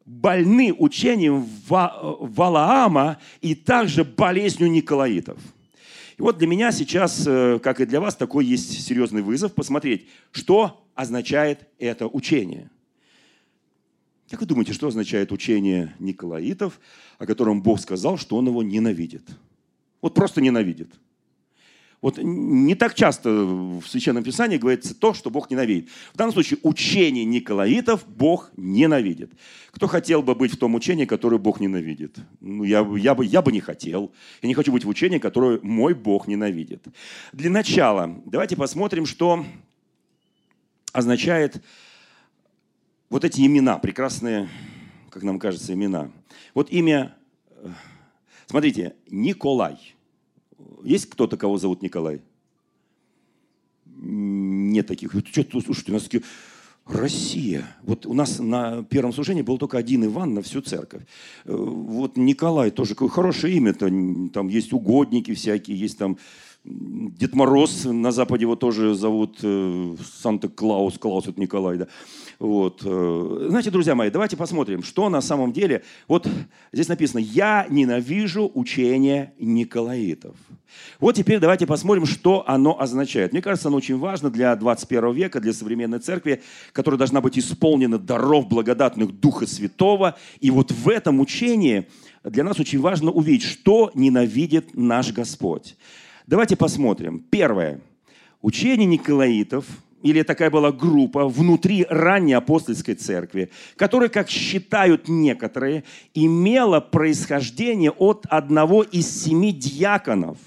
[0.04, 5.38] больны учением Валаама и также болезнью Николаитов.
[6.18, 10.06] И вот для меня сейчас, э, как и для вас, такой есть серьезный вызов посмотреть,
[10.30, 12.70] что означает это учение.
[14.34, 16.80] Как вы думаете, что означает учение Николаитов,
[17.20, 19.22] о котором Бог сказал, что он его ненавидит?
[20.02, 20.92] Вот просто ненавидит.
[22.02, 25.88] Вот не так часто в Священном Писании говорится то, что Бог ненавидит.
[26.12, 29.30] В данном случае учение Николаитов Бог ненавидит.
[29.70, 32.16] Кто хотел бы быть в том учении, которое Бог ненавидит?
[32.40, 34.10] Ну, я, я, бы, я бы не хотел.
[34.42, 36.84] Я не хочу быть в учении, которое мой Бог ненавидит.
[37.32, 39.46] Для начала давайте посмотрим, что
[40.92, 41.62] означает
[43.14, 44.48] вот эти имена, прекрасные,
[45.08, 46.10] как нам кажется, имена.
[46.52, 47.14] Вот имя,
[47.48, 47.68] э,
[48.46, 49.78] смотрите, Николай–
[50.82, 52.22] есть кто-то, кого зовут Николай?
[53.86, 55.12] Нет таких.
[55.12, 56.24] Что, слушайте, у нас такие...
[56.86, 57.64] Россия.
[57.84, 61.04] Вот у нас на первом служении был только один Иван на всю церковь.
[61.44, 63.86] Э, вот Николай тоже какое хорошее имя-то.
[64.34, 66.18] Там есть угодники всякие, есть там
[66.64, 71.88] Дед Мороз, на Западе его тоже зовут э, Санта-Клаус, Клаус это Николай, да.
[72.38, 72.80] Вот.
[72.84, 75.82] Э, знаете, друзья мои, давайте посмотрим, что на самом деле...
[76.08, 76.26] Вот
[76.72, 80.36] здесь написано «Я ненавижу учение Николаитов».
[81.00, 83.32] Вот теперь давайте посмотрим, что оно означает.
[83.32, 87.98] Мне кажется, оно очень важно для 21 века, для современной церкви, которая должна быть исполнена
[87.98, 90.16] даров благодатных Духа Святого.
[90.40, 91.86] И вот в этом учении
[92.24, 95.76] для нас очень важно увидеть, что ненавидит наш Господь.
[96.26, 97.18] Давайте посмотрим.
[97.18, 97.80] Первое.
[98.40, 99.66] Учение Николаитов,
[100.02, 108.26] или такая была группа внутри ранней апостольской церкви, которая, как считают некоторые, имела происхождение от
[108.28, 110.38] одного из семи диаконов.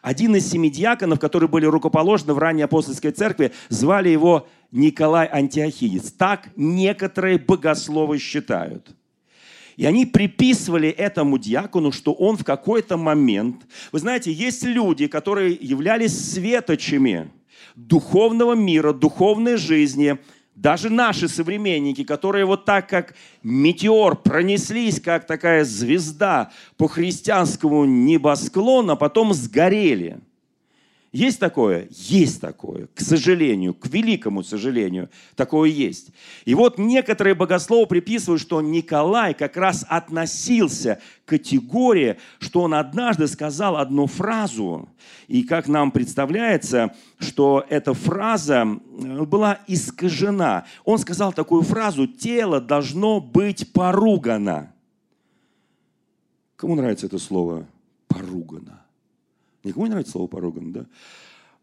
[0.00, 6.12] Один из семи диаконов, которые были рукоположены в ранней апостольской церкви, звали его Николай Антиохидец.
[6.12, 8.94] Так некоторые богословы считают.
[9.78, 13.64] И они приписывали этому диакону, что он в какой-то момент...
[13.92, 17.30] Вы знаете, есть люди, которые являлись светочами
[17.76, 20.18] духовного мира, духовной жизни,
[20.56, 23.14] даже наши современники, которые вот так, как
[23.44, 30.18] метеор, пронеслись, как такая звезда по христианскому небосклону, а потом сгорели–
[31.18, 31.88] есть такое?
[31.90, 32.88] Есть такое.
[32.94, 36.10] К сожалению, к великому сожалению, такое есть.
[36.44, 43.26] И вот некоторые богословы приписывают, что Николай как раз относился к категории, что он однажды
[43.26, 44.88] сказал одну фразу.
[45.26, 50.66] И как нам представляется, что эта фраза э, была искажена.
[50.84, 54.72] Он сказал такую фразу «тело должно быть поругано».
[56.54, 57.66] Кому нравится это слово
[58.06, 58.87] «поругано»?
[59.68, 60.86] Никому не нравится слово поруган, да?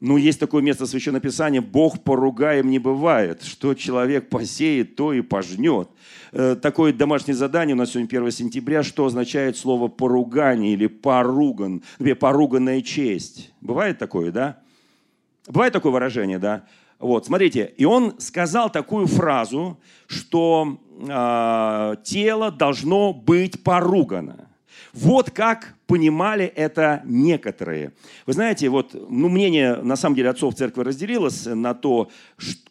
[0.02, 3.44] Ну, есть такое место Священного Писания, Бог поругаем не бывает.
[3.44, 5.90] Что человек посеет, то и пожнет.
[6.32, 8.84] Э, такое домашнее задание у нас сегодня 1 сентября.
[8.84, 11.82] Что означает слово поругание или поруган?
[12.20, 13.52] Поруганная честь.
[13.62, 14.60] Бывает такое, да?
[15.48, 16.66] Бывает такое выражение, да?
[17.00, 24.50] Вот, смотрите, и он сказал такую фразу, что э, тело должно быть поругано.
[24.94, 27.94] Вот как понимали это некоторые.
[28.26, 32.10] Вы знаете, вот, ну, мнение, на самом деле, отцов церкви разделилось на то,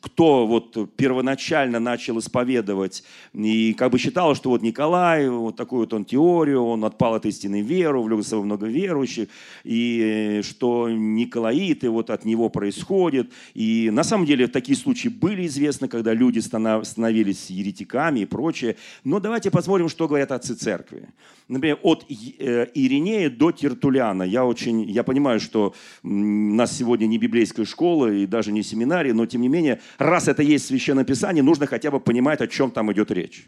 [0.00, 5.92] кто вот первоначально начал исповедовать и как бы считал, что вот Николай, вот такую вот
[5.94, 9.28] он теорию, он отпал от истинной веры, увлекся собой много верующих,
[9.64, 13.32] и что Николаиты вот от него происходит.
[13.54, 18.76] И на самом деле такие случаи были известны, когда люди становились еретиками и прочее.
[19.04, 21.08] Но давайте посмотрим, что говорят отцы церкви.
[21.48, 24.22] Например, от э, Иринея Иринея до Тертуляна.
[24.22, 29.12] Я, очень, я понимаю, что у нас сегодня не библейская школа и даже не семинарий,
[29.12, 32.46] но тем не менее, раз это есть в Священном Писании, нужно хотя бы понимать, о
[32.46, 33.46] чем там идет речь.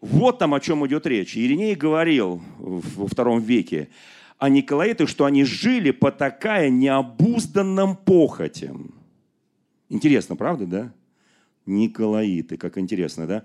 [0.00, 1.36] Вот там о чем идет речь.
[1.36, 3.88] Ириней говорил во втором веке
[4.38, 8.94] о Николаитах, что они жили по такая необузданным похотям.
[9.88, 10.92] Интересно, правда, да?
[11.64, 13.44] Николаиты, как интересно, да?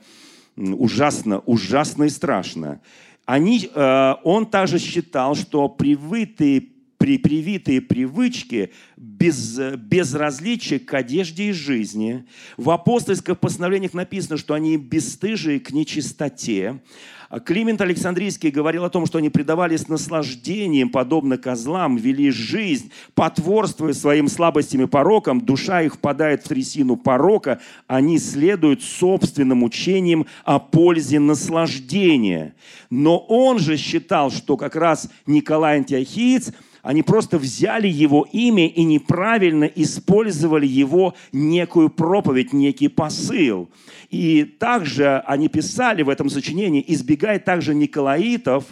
[0.58, 2.82] Ужасно, ужасно и страшно
[3.30, 6.64] они, э, он также считал, что привитые,
[6.98, 12.26] при, привитые привычки без, безразличия к одежде и жизни.
[12.58, 16.82] В апостольских постановлениях написано, что они бесстыжие к нечистоте.
[17.46, 24.28] Климент Александрийский говорил о том, что они предавались наслаждениям, подобно козлам, вели жизнь, потворствуя своим
[24.28, 31.20] слабостям и порокам, душа их впадает в трясину порока, они следуют собственным учениям о пользе
[31.20, 32.56] наслаждения.
[32.90, 36.52] Но он же считал, что как раз Николай Антиохиец–
[36.90, 43.70] они просто взяли его имя и неправильно использовали его некую проповедь, некий посыл.
[44.10, 48.66] И также они писали в этом сочинении, избегая также Николаитов,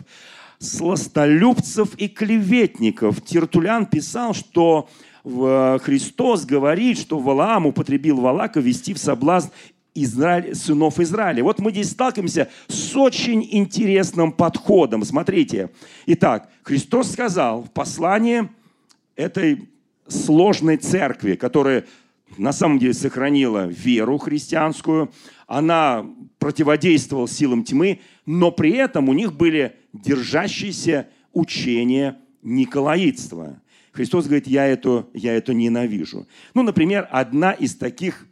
[0.58, 3.22] сластолюбцев и клеветников.
[3.22, 4.90] Тертулян писал, что
[5.24, 9.50] Христос говорит, что Валаам употребил Валака вести в соблазн
[10.04, 11.44] Израиль, сынов Израиля.
[11.44, 15.04] Вот мы здесь сталкиваемся с очень интересным подходом.
[15.04, 15.72] Смотрите.
[16.06, 18.50] Итак, Христос сказал в послании
[19.16, 19.70] этой
[20.08, 21.86] сложной церкви, которая
[22.38, 25.12] на самом деле сохранила веру христианскую,
[25.48, 26.06] она
[26.40, 33.62] противодействовала силам тьмы, но при этом у них были держащиеся учения николаитства.
[33.92, 36.28] Христос говорит, я это, я это ненавижу.
[36.54, 38.28] Ну, например, одна из таких,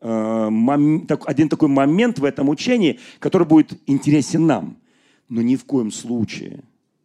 [0.00, 4.76] один такой момент в этом учении, который будет интересен нам.
[5.28, 6.60] Но ни в коем случае,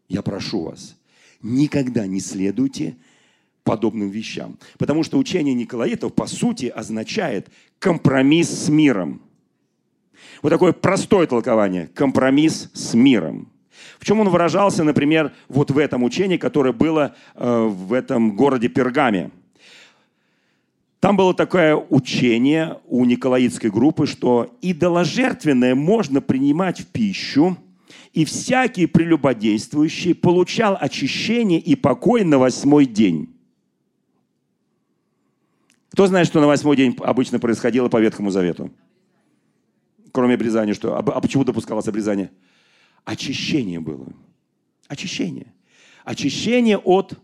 [0.07, 0.95] я прошу вас,
[1.41, 2.95] никогда не следуйте
[3.63, 4.57] подобным вещам.
[4.77, 7.49] Потому что учение Николаитов, по сути, означает
[7.79, 9.21] компромисс с миром.
[10.41, 11.87] Вот такое простое толкование.
[11.93, 13.51] Компромисс с миром.
[13.99, 18.67] В чем он выражался, например, вот в этом учении, которое было э, в этом городе
[18.67, 19.31] Пергаме.
[21.01, 27.57] Там было такое учение у Николаитской группы, что идоложертвенное можно принимать в пищу,
[28.13, 33.33] и всякий прелюбодействующий получал очищение и покой на восьмой день.
[35.89, 38.71] Кто знает, что на восьмой день обычно происходило по Ветхому Завету?
[40.11, 40.95] Кроме обрезания, что?
[40.95, 42.29] А, а почему допускалось обрезание?
[43.05, 44.13] Очищение было.
[44.87, 45.51] Очищение.
[46.05, 47.17] Очищение от,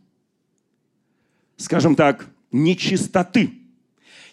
[1.58, 3.67] скажем так, нечистоты.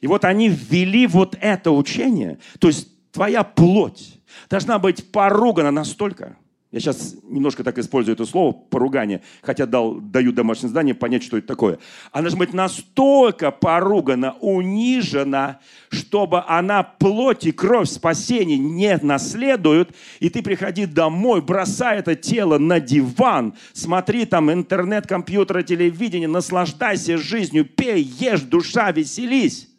[0.05, 6.37] И вот они ввели вот это учение, то есть твоя плоть должна быть поругана настолько,
[6.73, 11.39] я сейчас немножко так использую это слово, поругание, хотя дал, даю домашнее задание понять, что
[11.39, 11.79] это такое.
[12.13, 20.29] Она должна быть настолько поругана, унижена, чтобы она плоть и кровь спасения не наследуют, и
[20.29, 27.65] ты приходи домой, бросай это тело на диван, смотри там интернет, компьютер, телевидение, наслаждайся жизнью,
[27.65, 29.71] пей, ешь, душа, веселись.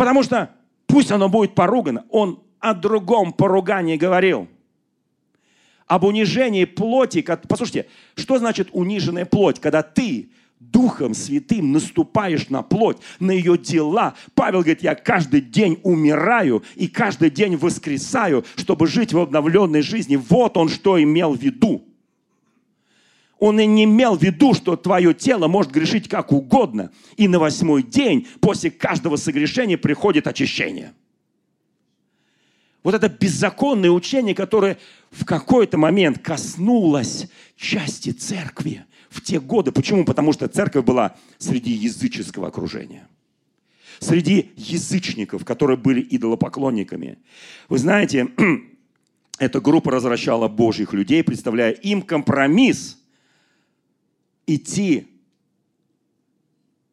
[0.00, 0.48] Потому что
[0.86, 2.06] пусть оно будет поругано.
[2.08, 4.48] Он о другом поругании говорил–
[5.86, 7.20] об унижении плоти.
[7.46, 9.60] Послушайте, что значит униженная плоть?
[9.60, 14.14] Когда ты Духом Святым наступаешь на плоть, на ее дела.
[14.34, 20.16] Павел говорит, я каждый день умираю и каждый день воскресаю, чтобы жить в обновленной жизни.
[20.16, 21.89] Вот он что имел в виду.
[23.40, 26.90] Он и не имел в виду, что твое тело может грешить как угодно.
[27.16, 30.92] И на восьмой день после каждого согрешения приходит очищение.
[32.82, 34.78] Вот это беззаконное учение, которое
[35.10, 39.72] в какой-то момент коснулось части церкви в те годы.
[39.72, 40.04] Почему?
[40.04, 43.08] Потому что церковь была среди языческого окружения.
[44.00, 47.18] Среди язычников, которые были идолопоклонниками.
[47.70, 48.28] Вы знаете,
[49.38, 52.99] эта группа развращала Божьих людей, представляя им компромисс
[54.46, 55.08] идти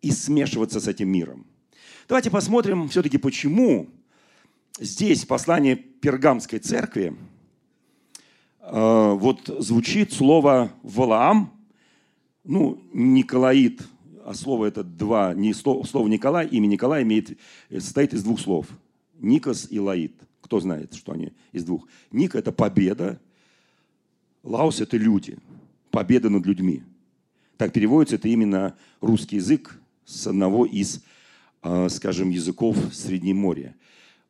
[0.02, 1.46] и смешиваться с этим миром.
[2.08, 3.90] Давайте посмотрим все-таки, почему
[4.80, 7.16] здесь послание Пергамской церкви
[8.60, 11.52] э, вот звучит слово «Валаам»,
[12.44, 13.82] ну, Николаид,
[14.26, 17.38] а слово это два, не слово, слово Николай, имя Николай имеет,
[17.70, 18.68] состоит из двух слов.
[19.20, 20.14] Никос и Лаид.
[20.42, 21.88] Кто знает, что они из двух?
[22.12, 23.20] Ник– это победа,
[24.44, 25.38] Лаус– это люди,
[25.92, 26.84] победа над людьми.
[27.58, 31.04] Так переводится это именно русский язык с одного из,
[31.64, 33.76] э, скажем, языков Среднеморья.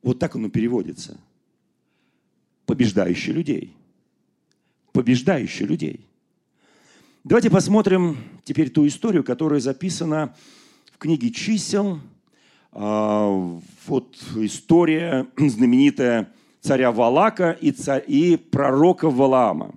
[0.02, 1.20] Вот так оно переводится.
[2.66, 3.76] Побеждающий людей.
[4.94, 6.08] Побеждающий людей.
[7.24, 10.34] Давайте посмотрим теперь ту историю, которая записана
[10.94, 12.00] в книге чисел.
[12.72, 13.28] А,
[13.86, 19.76] вот история знаменитая царя Валака и, царь, и пророка Валаама.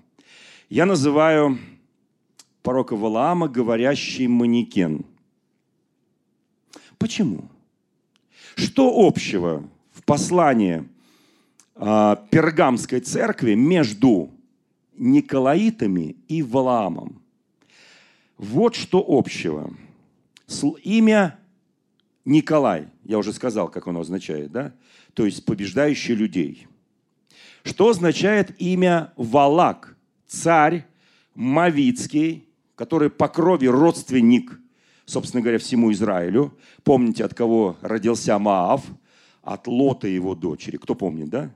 [0.68, 1.58] Я называю
[2.62, 5.04] пророка Валаама говорящий манекен.
[6.98, 7.48] Почему?
[8.56, 10.88] Что общего в послании
[11.76, 14.30] э, Пергамской церкви между
[14.96, 17.22] Николаитами и Валаамом.
[18.36, 19.72] Вот что общего.
[20.82, 21.38] Имя
[22.24, 24.74] Николай, я уже сказал, как оно означает, да?
[25.14, 26.66] То есть побеждающий людей.
[27.62, 29.96] Что означает имя Валак?
[30.26, 30.86] Царь
[31.34, 32.46] Мавицкий,
[32.80, 34.58] который по крови родственник,
[35.04, 36.56] собственно говоря, всему Израилю.
[36.82, 38.82] Помните, от кого родился Маав–
[39.42, 40.78] от Лота его дочери.
[40.78, 41.50] Кто помнит, да?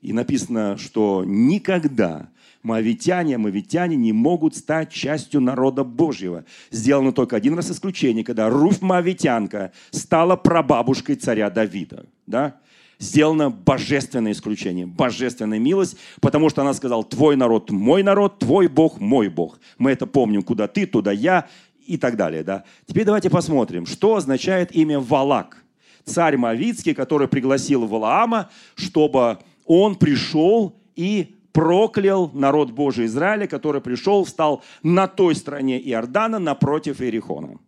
[0.00, 2.30] И написано, что никогда
[2.62, 6.46] моавитяне, моавитяне не могут стать частью народа Божьего.
[6.70, 12.06] Сделано только один раз исключение, когда Руфь Моавитянка стала прабабушкой царя Давида.
[12.26, 12.56] Да?
[13.00, 19.00] Сделано божественное исключение, божественная милость, потому что она сказала, твой народ мой народ, твой Бог
[19.00, 19.58] мой Бог.
[19.78, 21.48] Мы это помним, куда ты, туда я
[21.84, 22.44] и так далее.
[22.44, 22.62] Да?
[22.86, 25.56] Теперь давайте посмотрим, что означает имя Валак–
[26.04, 34.26] царь Мавицкий, который пригласил Валаама, чтобы он пришел и проклял народ Божий Израиля, который пришел,
[34.26, 37.58] стал на той стороне Иордана, напротив Иерихона.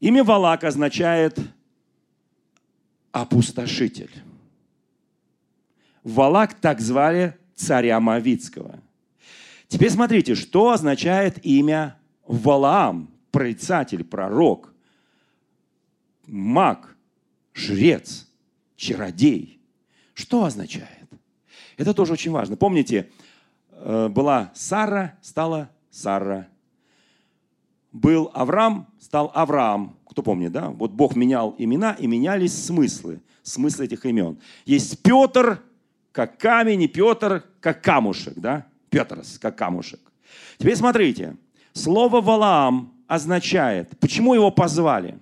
[0.00, 1.38] Имя Валак означает
[3.12, 4.10] опустошитель.
[6.02, 8.80] Валак так звали царя Мавицкого.
[9.68, 11.96] Теперь смотрите, что означает имя
[12.26, 14.72] Валаам, прорицатель, пророк,
[16.26, 16.96] маг,
[17.54, 18.28] жрец,
[18.76, 19.60] чародей.
[20.14, 21.08] Что означает?
[21.76, 22.56] Это тоже очень важно.
[22.56, 23.10] Помните,
[23.70, 26.48] э, была Сара, стала Сара.
[27.92, 29.96] Был Авраам, стал Авраам.
[30.12, 30.68] Кто помнит, да?
[30.68, 34.38] Вот Бог менял имена, и менялись смыслы, смыслы этих имен.
[34.66, 35.62] Есть Петр,
[36.12, 38.66] как камень, и Петр, как камушек, да?
[38.90, 40.00] Петрос, как камушек.
[40.58, 41.36] Теперь смотрите,
[41.72, 45.18] слово Валаам означает, почему его позвали?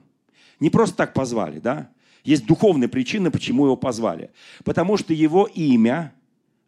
[0.59, 1.89] Не просто так позвали, да?
[2.25, 4.33] Есть духовные причины, почему его позвали.
[4.65, 6.13] Потому что его имя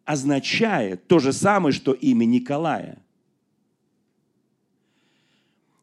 [0.05, 2.99] означает то же самое, что имя Николая.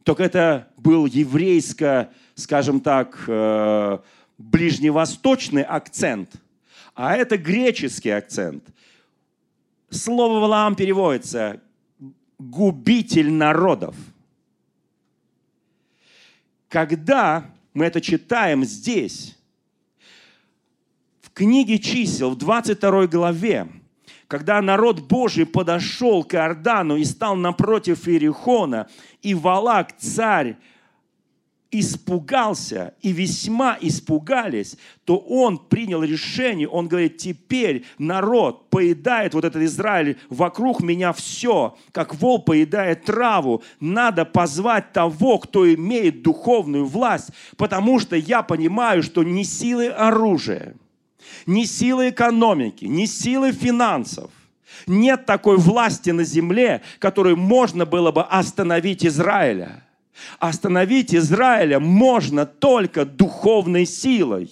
[0.05, 3.99] Только это был еврейско, скажем так, э,
[4.39, 6.33] ближневосточный акцент,
[6.95, 8.65] а это греческий акцент.
[9.91, 11.61] Слово «валаам» переводится
[12.39, 13.95] «губитель народов».
[16.69, 19.37] Когда мы это читаем здесь,
[21.21, 23.69] в книге чисел, в 22 главе,
[24.31, 28.87] когда народ Божий подошел к Иордану и стал напротив Иерихона,
[29.23, 30.57] и Валак, царь,
[31.73, 39.63] испугался и весьма испугались, то он принял решение, он говорит, теперь народ поедает вот этот
[39.63, 43.65] Израиль, вокруг меня все, как вол поедает траву.
[43.81, 50.77] Надо позвать того, кто имеет духовную власть, потому что я понимаю, что не силы оружия–
[51.47, 54.31] ни силы экономики, ни силы финансов.
[54.87, 59.85] Нет такой власти на земле, которой можно было бы остановить Израиля.
[60.39, 64.51] Остановить Израиля можно только духовной силой.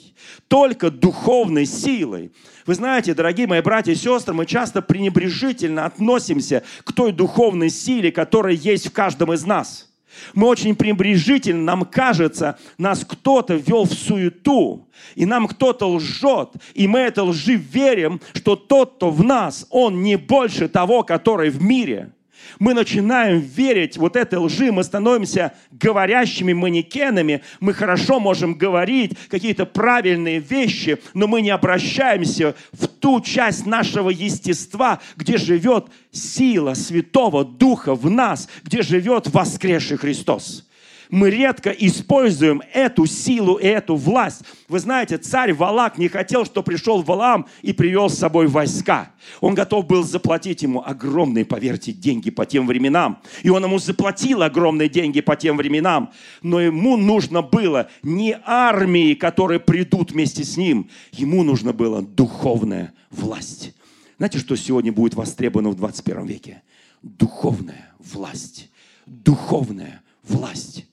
[0.49, 2.33] Только духовной силой.
[2.67, 8.13] Вы знаете, дорогие мои братья и сестры, мы часто пренебрежительно относимся к той духовной силе,
[8.13, 9.87] которая есть в каждом из нас–
[10.35, 16.89] мы очень пренебрежительно, нам кажется, нас кто-то ввел в суету, и нам кто-то лжет, и
[16.89, 21.63] мы это лжи верим, что тот, кто в нас, он не больше того, который в
[21.63, 22.13] мире–
[22.59, 29.67] мы начинаем верить вот этой лжи, мы становимся говорящими манекенами, мы хорошо можем говорить какие-то
[29.67, 37.45] правильные вещи, но мы не обращаемся в ту часть нашего естества, где живет сила Святого
[37.45, 40.68] Духа в нас, где живет воскресший Христос
[41.11, 44.43] мы редко используем эту силу и эту власть.
[44.69, 49.13] Вы знаете, царь Валак не хотел, что пришел Валам и привел с собой войска.
[49.41, 53.21] Он готов был заплатить ему огромные, поверьте, деньги по тем временам.
[53.43, 56.13] И он ему заплатил огромные деньги по тем временам.
[56.43, 60.91] Но ему нужно было не армии, которые придут вместе с ним.
[61.13, 63.75] Ему нужно было духовная власть.
[64.19, 66.63] Знаете, что сегодня будет востребовано в 21 веке?
[67.03, 68.69] Духовная власть.
[69.07, 70.88] Духовная власть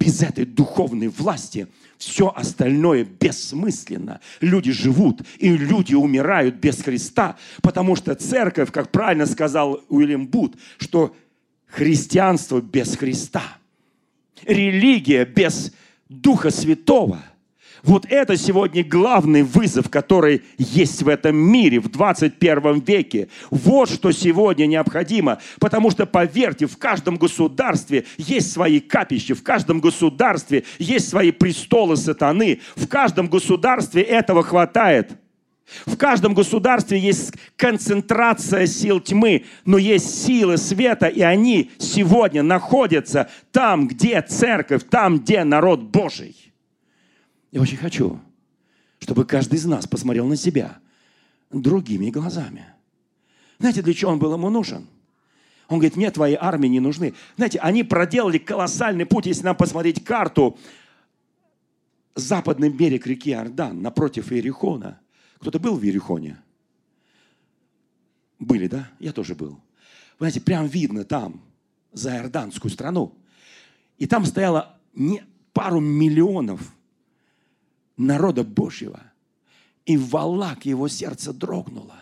[0.00, 4.20] без этой духовной власти все остальное бессмысленно.
[4.40, 10.56] Люди живут, и люди умирают без Христа, потому что церковь, как правильно сказал Уильям Бут,
[10.78, 11.14] что
[11.66, 13.42] христианство без Христа,
[14.44, 15.72] религия без
[16.08, 17.22] Духа Святого–
[17.82, 23.28] вот это сегодня главный вызов, который есть в этом мире в 21 веке.
[23.50, 25.40] Вот что сегодня необходимо.
[25.58, 31.96] Потому что, поверьте, в каждом государстве есть свои капища, в каждом государстве есть свои престолы
[31.96, 35.12] сатаны, в каждом государстве этого хватает.
[35.86, 43.30] В каждом государстве есть концентрация сил тьмы, но есть силы света, и они сегодня находятся
[43.52, 46.49] там, где церковь, там, где народ Божий.
[47.52, 48.20] Я очень хочу,
[48.98, 50.78] чтобы каждый из нас посмотрел на себя
[51.50, 52.66] другими глазами.
[53.58, 54.86] Знаете, для чего он был ему нужен?
[55.68, 57.14] Он говорит, мне твои армии не нужны.
[57.36, 60.58] Знаете, они проделали колоссальный путь, если нам посмотреть карту.
[62.14, 65.00] Западный берег реки Ордан, напротив Иерихона.
[65.38, 66.38] Кто-то был в Иерихоне?
[68.38, 68.90] Были, да?
[68.98, 69.60] Я тоже был.
[70.18, 71.40] Вы знаете, прям видно там,
[71.92, 73.14] за Иорданскую страну.
[73.96, 75.22] И там стояло не
[75.52, 76.74] пару миллионов
[78.06, 79.00] народа Божьего.
[79.86, 81.96] И Валак, его сердце дрогнуло.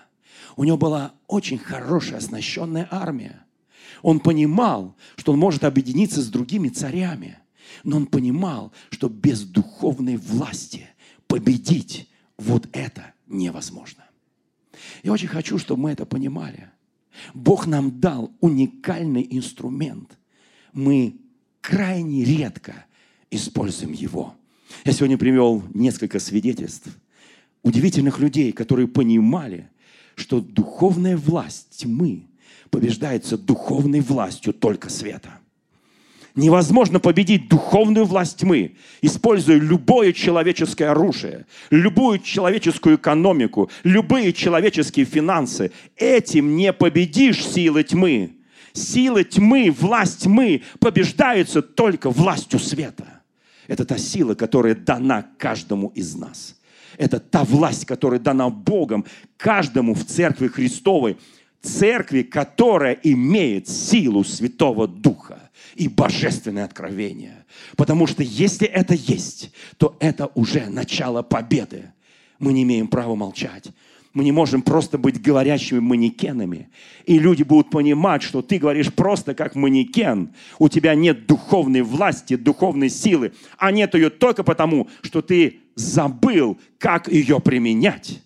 [0.57, 3.44] У него была очень хорошая, оснащенная армия.
[4.03, 7.38] Он понимал, что он может объединиться с другими царями.
[7.84, 10.88] Но он понимал, что без духовной власти
[11.26, 14.05] победить вот это невозможно.
[15.03, 16.70] Я очень хочу, чтобы мы это понимали.
[17.34, 20.18] Бог нам дал уникальный инструмент.
[20.72, 21.20] Мы
[21.61, 22.86] крайне редко
[23.30, 24.34] используем его.
[24.84, 26.88] Я сегодня привел несколько свидетельств
[27.62, 29.68] удивительных людей, которые понимали,
[30.14, 32.26] что духовная власть тьмы
[32.70, 35.38] побеждается духовной властью только света.
[36.34, 45.72] Невозможно победить духовную власть тьмы, используя любое человеческое оружие, любую человеческую экономику, любые человеческие финансы.
[45.96, 48.36] Этим не победишь силы тьмы.
[48.72, 53.17] Силы тьмы, власть тьмы побеждается только властью света.
[53.68, 56.56] Это та сила, которая дана каждому из нас.
[56.96, 59.04] Это та власть, которая дана Богом
[59.36, 61.18] каждому в Церкви Христовой,
[61.60, 67.44] церкви, которая имеет силу Святого Духа и божественное откровение.
[67.76, 71.92] Потому что если это есть, то это уже начало победы.
[72.38, 73.68] Мы не имеем права молчать.
[74.14, 76.70] Мы не можем просто быть говорящими манекенами.
[77.04, 80.34] И люди будут понимать, что ты говоришь просто как манекен.
[80.59, 83.32] У тебя нет духовной власти, духовной силы.
[83.59, 88.22] А нет ее только потому, что ты забыл, как ее применять.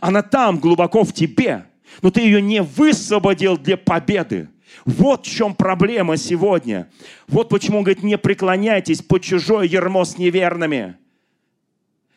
[0.00, 1.66] Она там, глубоко в тебе.
[2.02, 4.48] Но ты ее не высвободил для победы.
[4.84, 6.90] Вот в чем проблема сегодня.
[7.28, 10.96] Вот почему говорит, не преклоняйтесь под чужое ермо с неверными.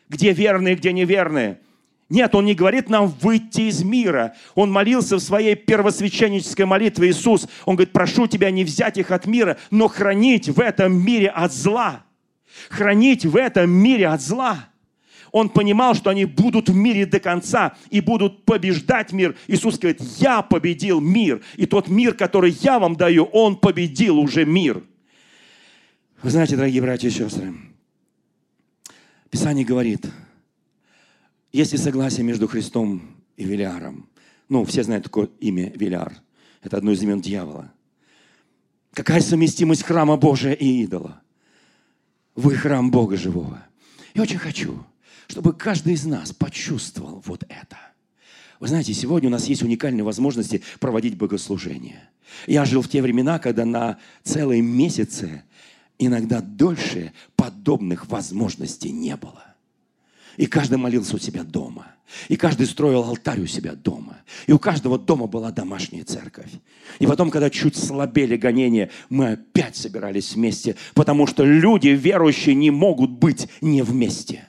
[0.08, 1.60] Где верные, где неверные.
[2.08, 4.34] Нет, он не говорит нам выйти из мира.
[4.54, 7.46] Он молился в своей первосвященнической молитве Иисус.
[7.66, 11.52] Он говорит, прошу тебя не взять их от мира, но хранить в этом мире от
[11.52, 12.04] зла.
[12.70, 14.68] Хранить в этом мире от зла.
[15.32, 19.36] Он понимал, что они будут в мире до конца и будут побеждать мир.
[19.46, 21.42] Иисус говорит, я победил мир.
[21.56, 24.82] И тот мир, который я вам даю, он победил уже мир.
[26.22, 27.54] Вы знаете, дорогие братья и сестры,
[29.30, 30.06] Писание говорит,
[31.52, 34.08] есть ли согласие между Христом и Велиаром?
[34.48, 36.14] Ну, все знают такое имя Велиар.
[36.62, 37.72] Это одно из имен дьявола.
[38.92, 41.22] Какая совместимость храма Божия и идола?
[42.34, 43.62] Вы храм Бога живого.
[44.14, 44.84] Я очень хочу,
[45.26, 47.78] чтобы каждый из нас почувствовал вот это.
[48.60, 52.08] Вы знаете, сегодня у нас есть уникальные возможности проводить богослужение.
[52.46, 55.44] Я жил в те времена, когда на целые месяцы,
[55.98, 59.47] иногда дольше, подобных возможностей не было.
[60.38, 61.88] И каждый молился у себя дома.
[62.28, 64.18] И каждый строил алтарь у себя дома.
[64.46, 66.50] И у каждого дома была домашняя церковь.
[67.00, 72.70] И потом, когда чуть слабели гонения, мы опять собирались вместе, потому что люди, верующие, не
[72.70, 74.48] могут быть не вместе.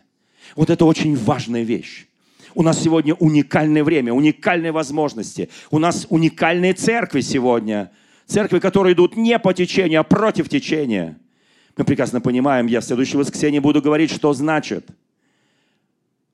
[0.56, 2.06] Вот это очень важная вещь.
[2.54, 5.50] У нас сегодня уникальное время, уникальные возможности.
[5.72, 7.92] У нас уникальные церкви сегодня.
[8.28, 11.18] Церкви, которые идут не по течению, а против течения.
[11.76, 14.86] Мы прекрасно понимаем, я в следующее воскресенье буду говорить, что значит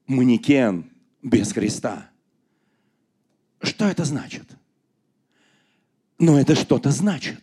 [0.07, 0.91] манекен
[1.21, 2.09] без Христа.
[3.61, 4.45] Что это значит?
[6.19, 7.41] Но это что-то значит.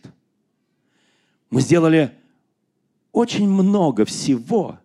[1.49, 2.11] Мы сделали
[3.11, 4.79] очень много всего,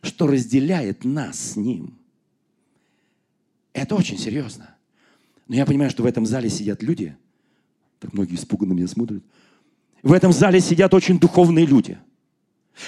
[0.00, 1.98] что разделяет нас с Ним.
[3.72, 4.74] Это очень серьезно.
[5.48, 7.16] Но я понимаю, что в этом зале сидят люди,
[7.98, 9.22] так многие испуганно меня смотрят,
[10.02, 11.98] в этом зале сидят очень духовные люди,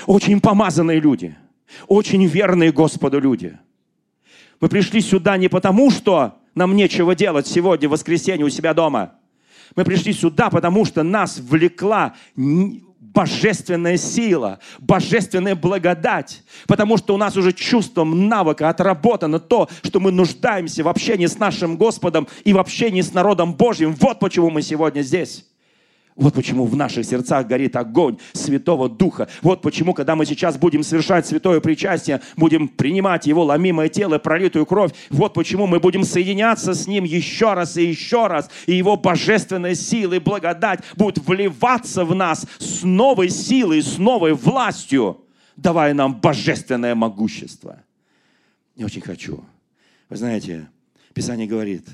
[0.07, 1.37] очень помазанные люди,
[1.87, 3.59] очень верные Господу люди.
[4.61, 9.13] Мы пришли сюда не потому, что нам нечего делать сегодня, в воскресенье, у себя дома.
[9.77, 17.37] Мы пришли сюда, потому что нас влекла божественная сила, божественная благодать, потому что у нас
[17.37, 22.59] уже чувством навыка отработано то, что мы нуждаемся в общении с нашим Господом и в
[22.59, 23.95] общении с народом Божьим.
[24.01, 25.45] Вот почему мы сегодня здесь.
[26.19, 29.29] Вот почему в наших сердцах горит огонь Святого Духа.
[29.41, 34.67] Вот почему, когда мы сейчас будем совершать святое причастие, будем принимать Его ломимое тело, пролитую
[34.67, 38.97] кровь, вот почему мы будем соединяться с Ним еще раз и еще раз, и Его
[38.97, 45.95] божественная сила и благодать будут вливаться в нас с новой силой, с новой властью, давая
[45.95, 47.85] нам божественное могущество.
[48.75, 49.45] Я очень хочу.
[50.09, 50.69] Вы знаете,
[51.15, 51.87] Писание говорит,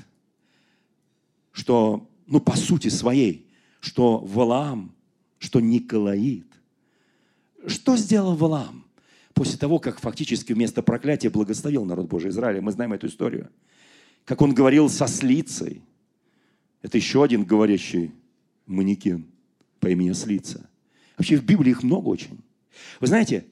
[1.51, 3.44] что, ну, по сути своей,
[3.85, 4.95] что Валаам,
[5.37, 6.47] что Николаид.
[7.67, 8.83] Что сделал Валаам?
[9.33, 12.61] После того, как фактически вместо проклятия благословил народ Божий Израиля.
[12.61, 13.49] Мы знаем эту историю.
[14.23, 15.83] Как он говорил со слицей.
[16.81, 18.11] Это еще один говорящий
[18.65, 19.27] манекен
[19.79, 20.67] по имени Слица.
[21.17, 22.39] Вообще в Библии их много очень.
[22.99, 23.45] Вы знаете,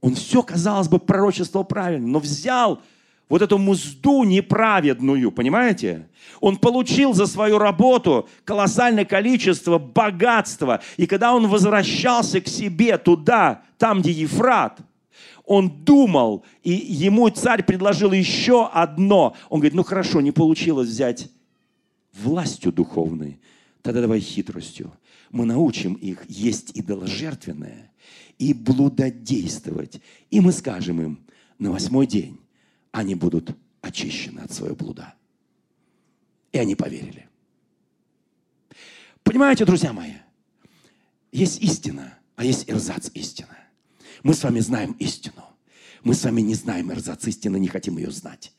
[0.00, 2.82] он все, казалось бы, пророчествовал правильно, но взял
[3.28, 6.08] вот эту музду неправедную, понимаете?
[6.40, 10.80] Он получил за свою работу колоссальное количество богатства.
[10.96, 14.80] И когда он возвращался к себе туда, там, где Ефрат,
[15.44, 19.36] Он думал, и ему царь предложил еще одно.
[19.48, 21.30] Он говорит, ну хорошо, не получилось взять
[22.12, 23.38] властью духовной,
[23.82, 24.92] тогда давай хитростью.
[25.30, 27.92] Мы научим их есть идоложертвенное
[28.38, 30.00] и блудодействовать.
[30.30, 31.18] И мы скажем им,
[31.58, 32.38] на восьмой день
[32.92, 35.14] они будут очищены от своего блуда.
[36.52, 37.28] И они поверили.
[39.22, 40.14] Понимаете, друзья мои,
[41.32, 43.56] есть истина, а есть эрзац истина.
[44.22, 45.44] Мы с вами знаем истину.
[46.02, 48.52] Мы с вами не знаем эрзац истины, не хотим ее знать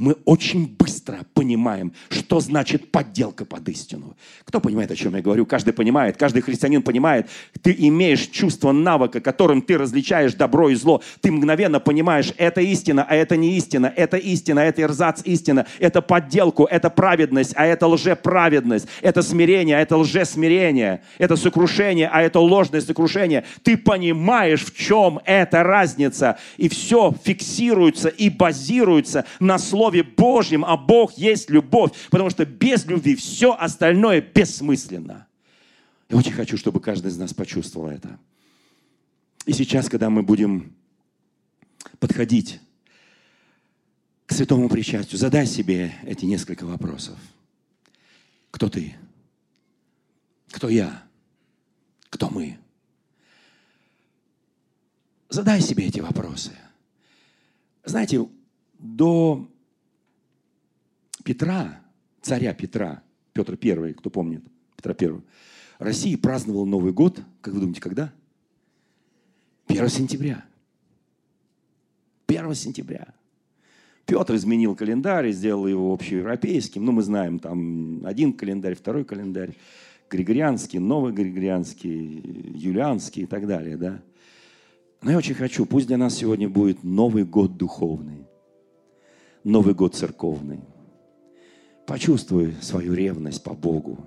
[0.00, 4.16] мы очень быстро понимаем, что значит подделка под истину.
[4.44, 5.44] Кто понимает, о чем я говорю?
[5.44, 7.28] Каждый понимает, каждый христианин понимает.
[7.60, 11.02] Ты имеешь чувство навыка, которым ты различаешь добро и зло.
[11.20, 16.00] Ты мгновенно понимаешь, это истина, а это не истина, это истина, это эрзац истина, это
[16.00, 22.40] подделку, это праведность, а это лжеправедность, это смирение, а это лжесмирение, это сокрушение, а это
[22.40, 23.44] ложное сокрушение.
[23.62, 30.64] Ты понимаешь, в чем эта разница, и все фиксируется и базируется на слове Слове Божьем,
[30.64, 35.26] а Бог есть любовь, потому что без любви все остальное бессмысленно.
[36.08, 38.20] Я очень хочу, чтобы каждый из нас почувствовал это.
[39.46, 40.72] И сейчас, когда мы будем
[41.98, 42.60] подходить
[44.26, 47.18] к святому причастию, задай себе эти несколько вопросов.
[48.52, 48.94] Кто ты?
[50.52, 51.02] Кто я?
[52.10, 52.58] Кто мы?
[55.28, 56.52] Задай себе эти вопросы.
[57.84, 58.28] Знаете,
[58.78, 59.49] до
[61.30, 61.80] Петра,
[62.22, 63.04] царя Петра,
[63.34, 64.42] Петр I, кто помнит,
[64.74, 65.20] Петра I,
[65.78, 68.12] Россия праздновала Новый год, как вы думаете, когда?
[69.68, 70.44] 1 сентября.
[72.26, 73.14] 1 сентября.
[74.06, 76.84] Петр изменил календарь, сделал его общеевропейским.
[76.84, 79.54] Ну, мы знаем, там один календарь, второй календарь,
[80.10, 84.02] григорианский, новый григорианский, юлианский и так далее, да.
[85.00, 88.26] Но я очень хочу, пусть для нас сегодня будет Новый год духовный,
[89.44, 90.58] Новый год церковный.
[91.90, 93.98] Почувствуй свою ревность по Богу.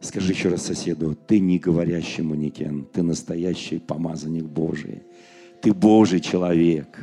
[0.00, 5.02] Скажи еще раз соседу, ты не говорящий манекен, ты настоящий помазанник Божий.
[5.60, 6.98] Ты Божий человек,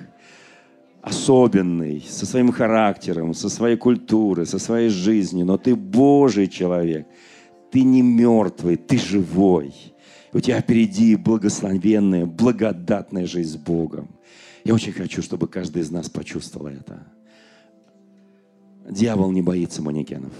[1.03, 7.05] особенный, со своим характером, со своей культурой, со своей жизнью, но ты Божий человек.
[7.71, 9.75] Ты не мертвый, ты живой.
[10.33, 14.09] у тебя впереди благословенная, благодатная жизнь с Богом.
[14.63, 17.05] Я очень хочу, чтобы каждый из нас почувствовал это.
[18.89, 20.33] Дьявол не боится манекенов.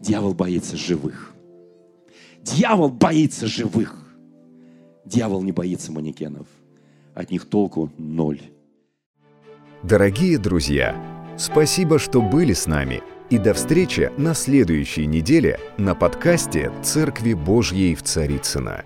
[0.00, 1.34] Дьявол боится живых.
[2.42, 3.96] Дьявол боится живых.
[5.04, 6.46] Дьявол не боится манекенов.
[7.14, 8.40] От них толку ноль.
[9.82, 10.96] Дорогие друзья,
[11.36, 13.02] спасибо, что были с нами.
[13.30, 18.84] И до встречи на следующей неделе на подкасте «Церкви Божьей в Царицына.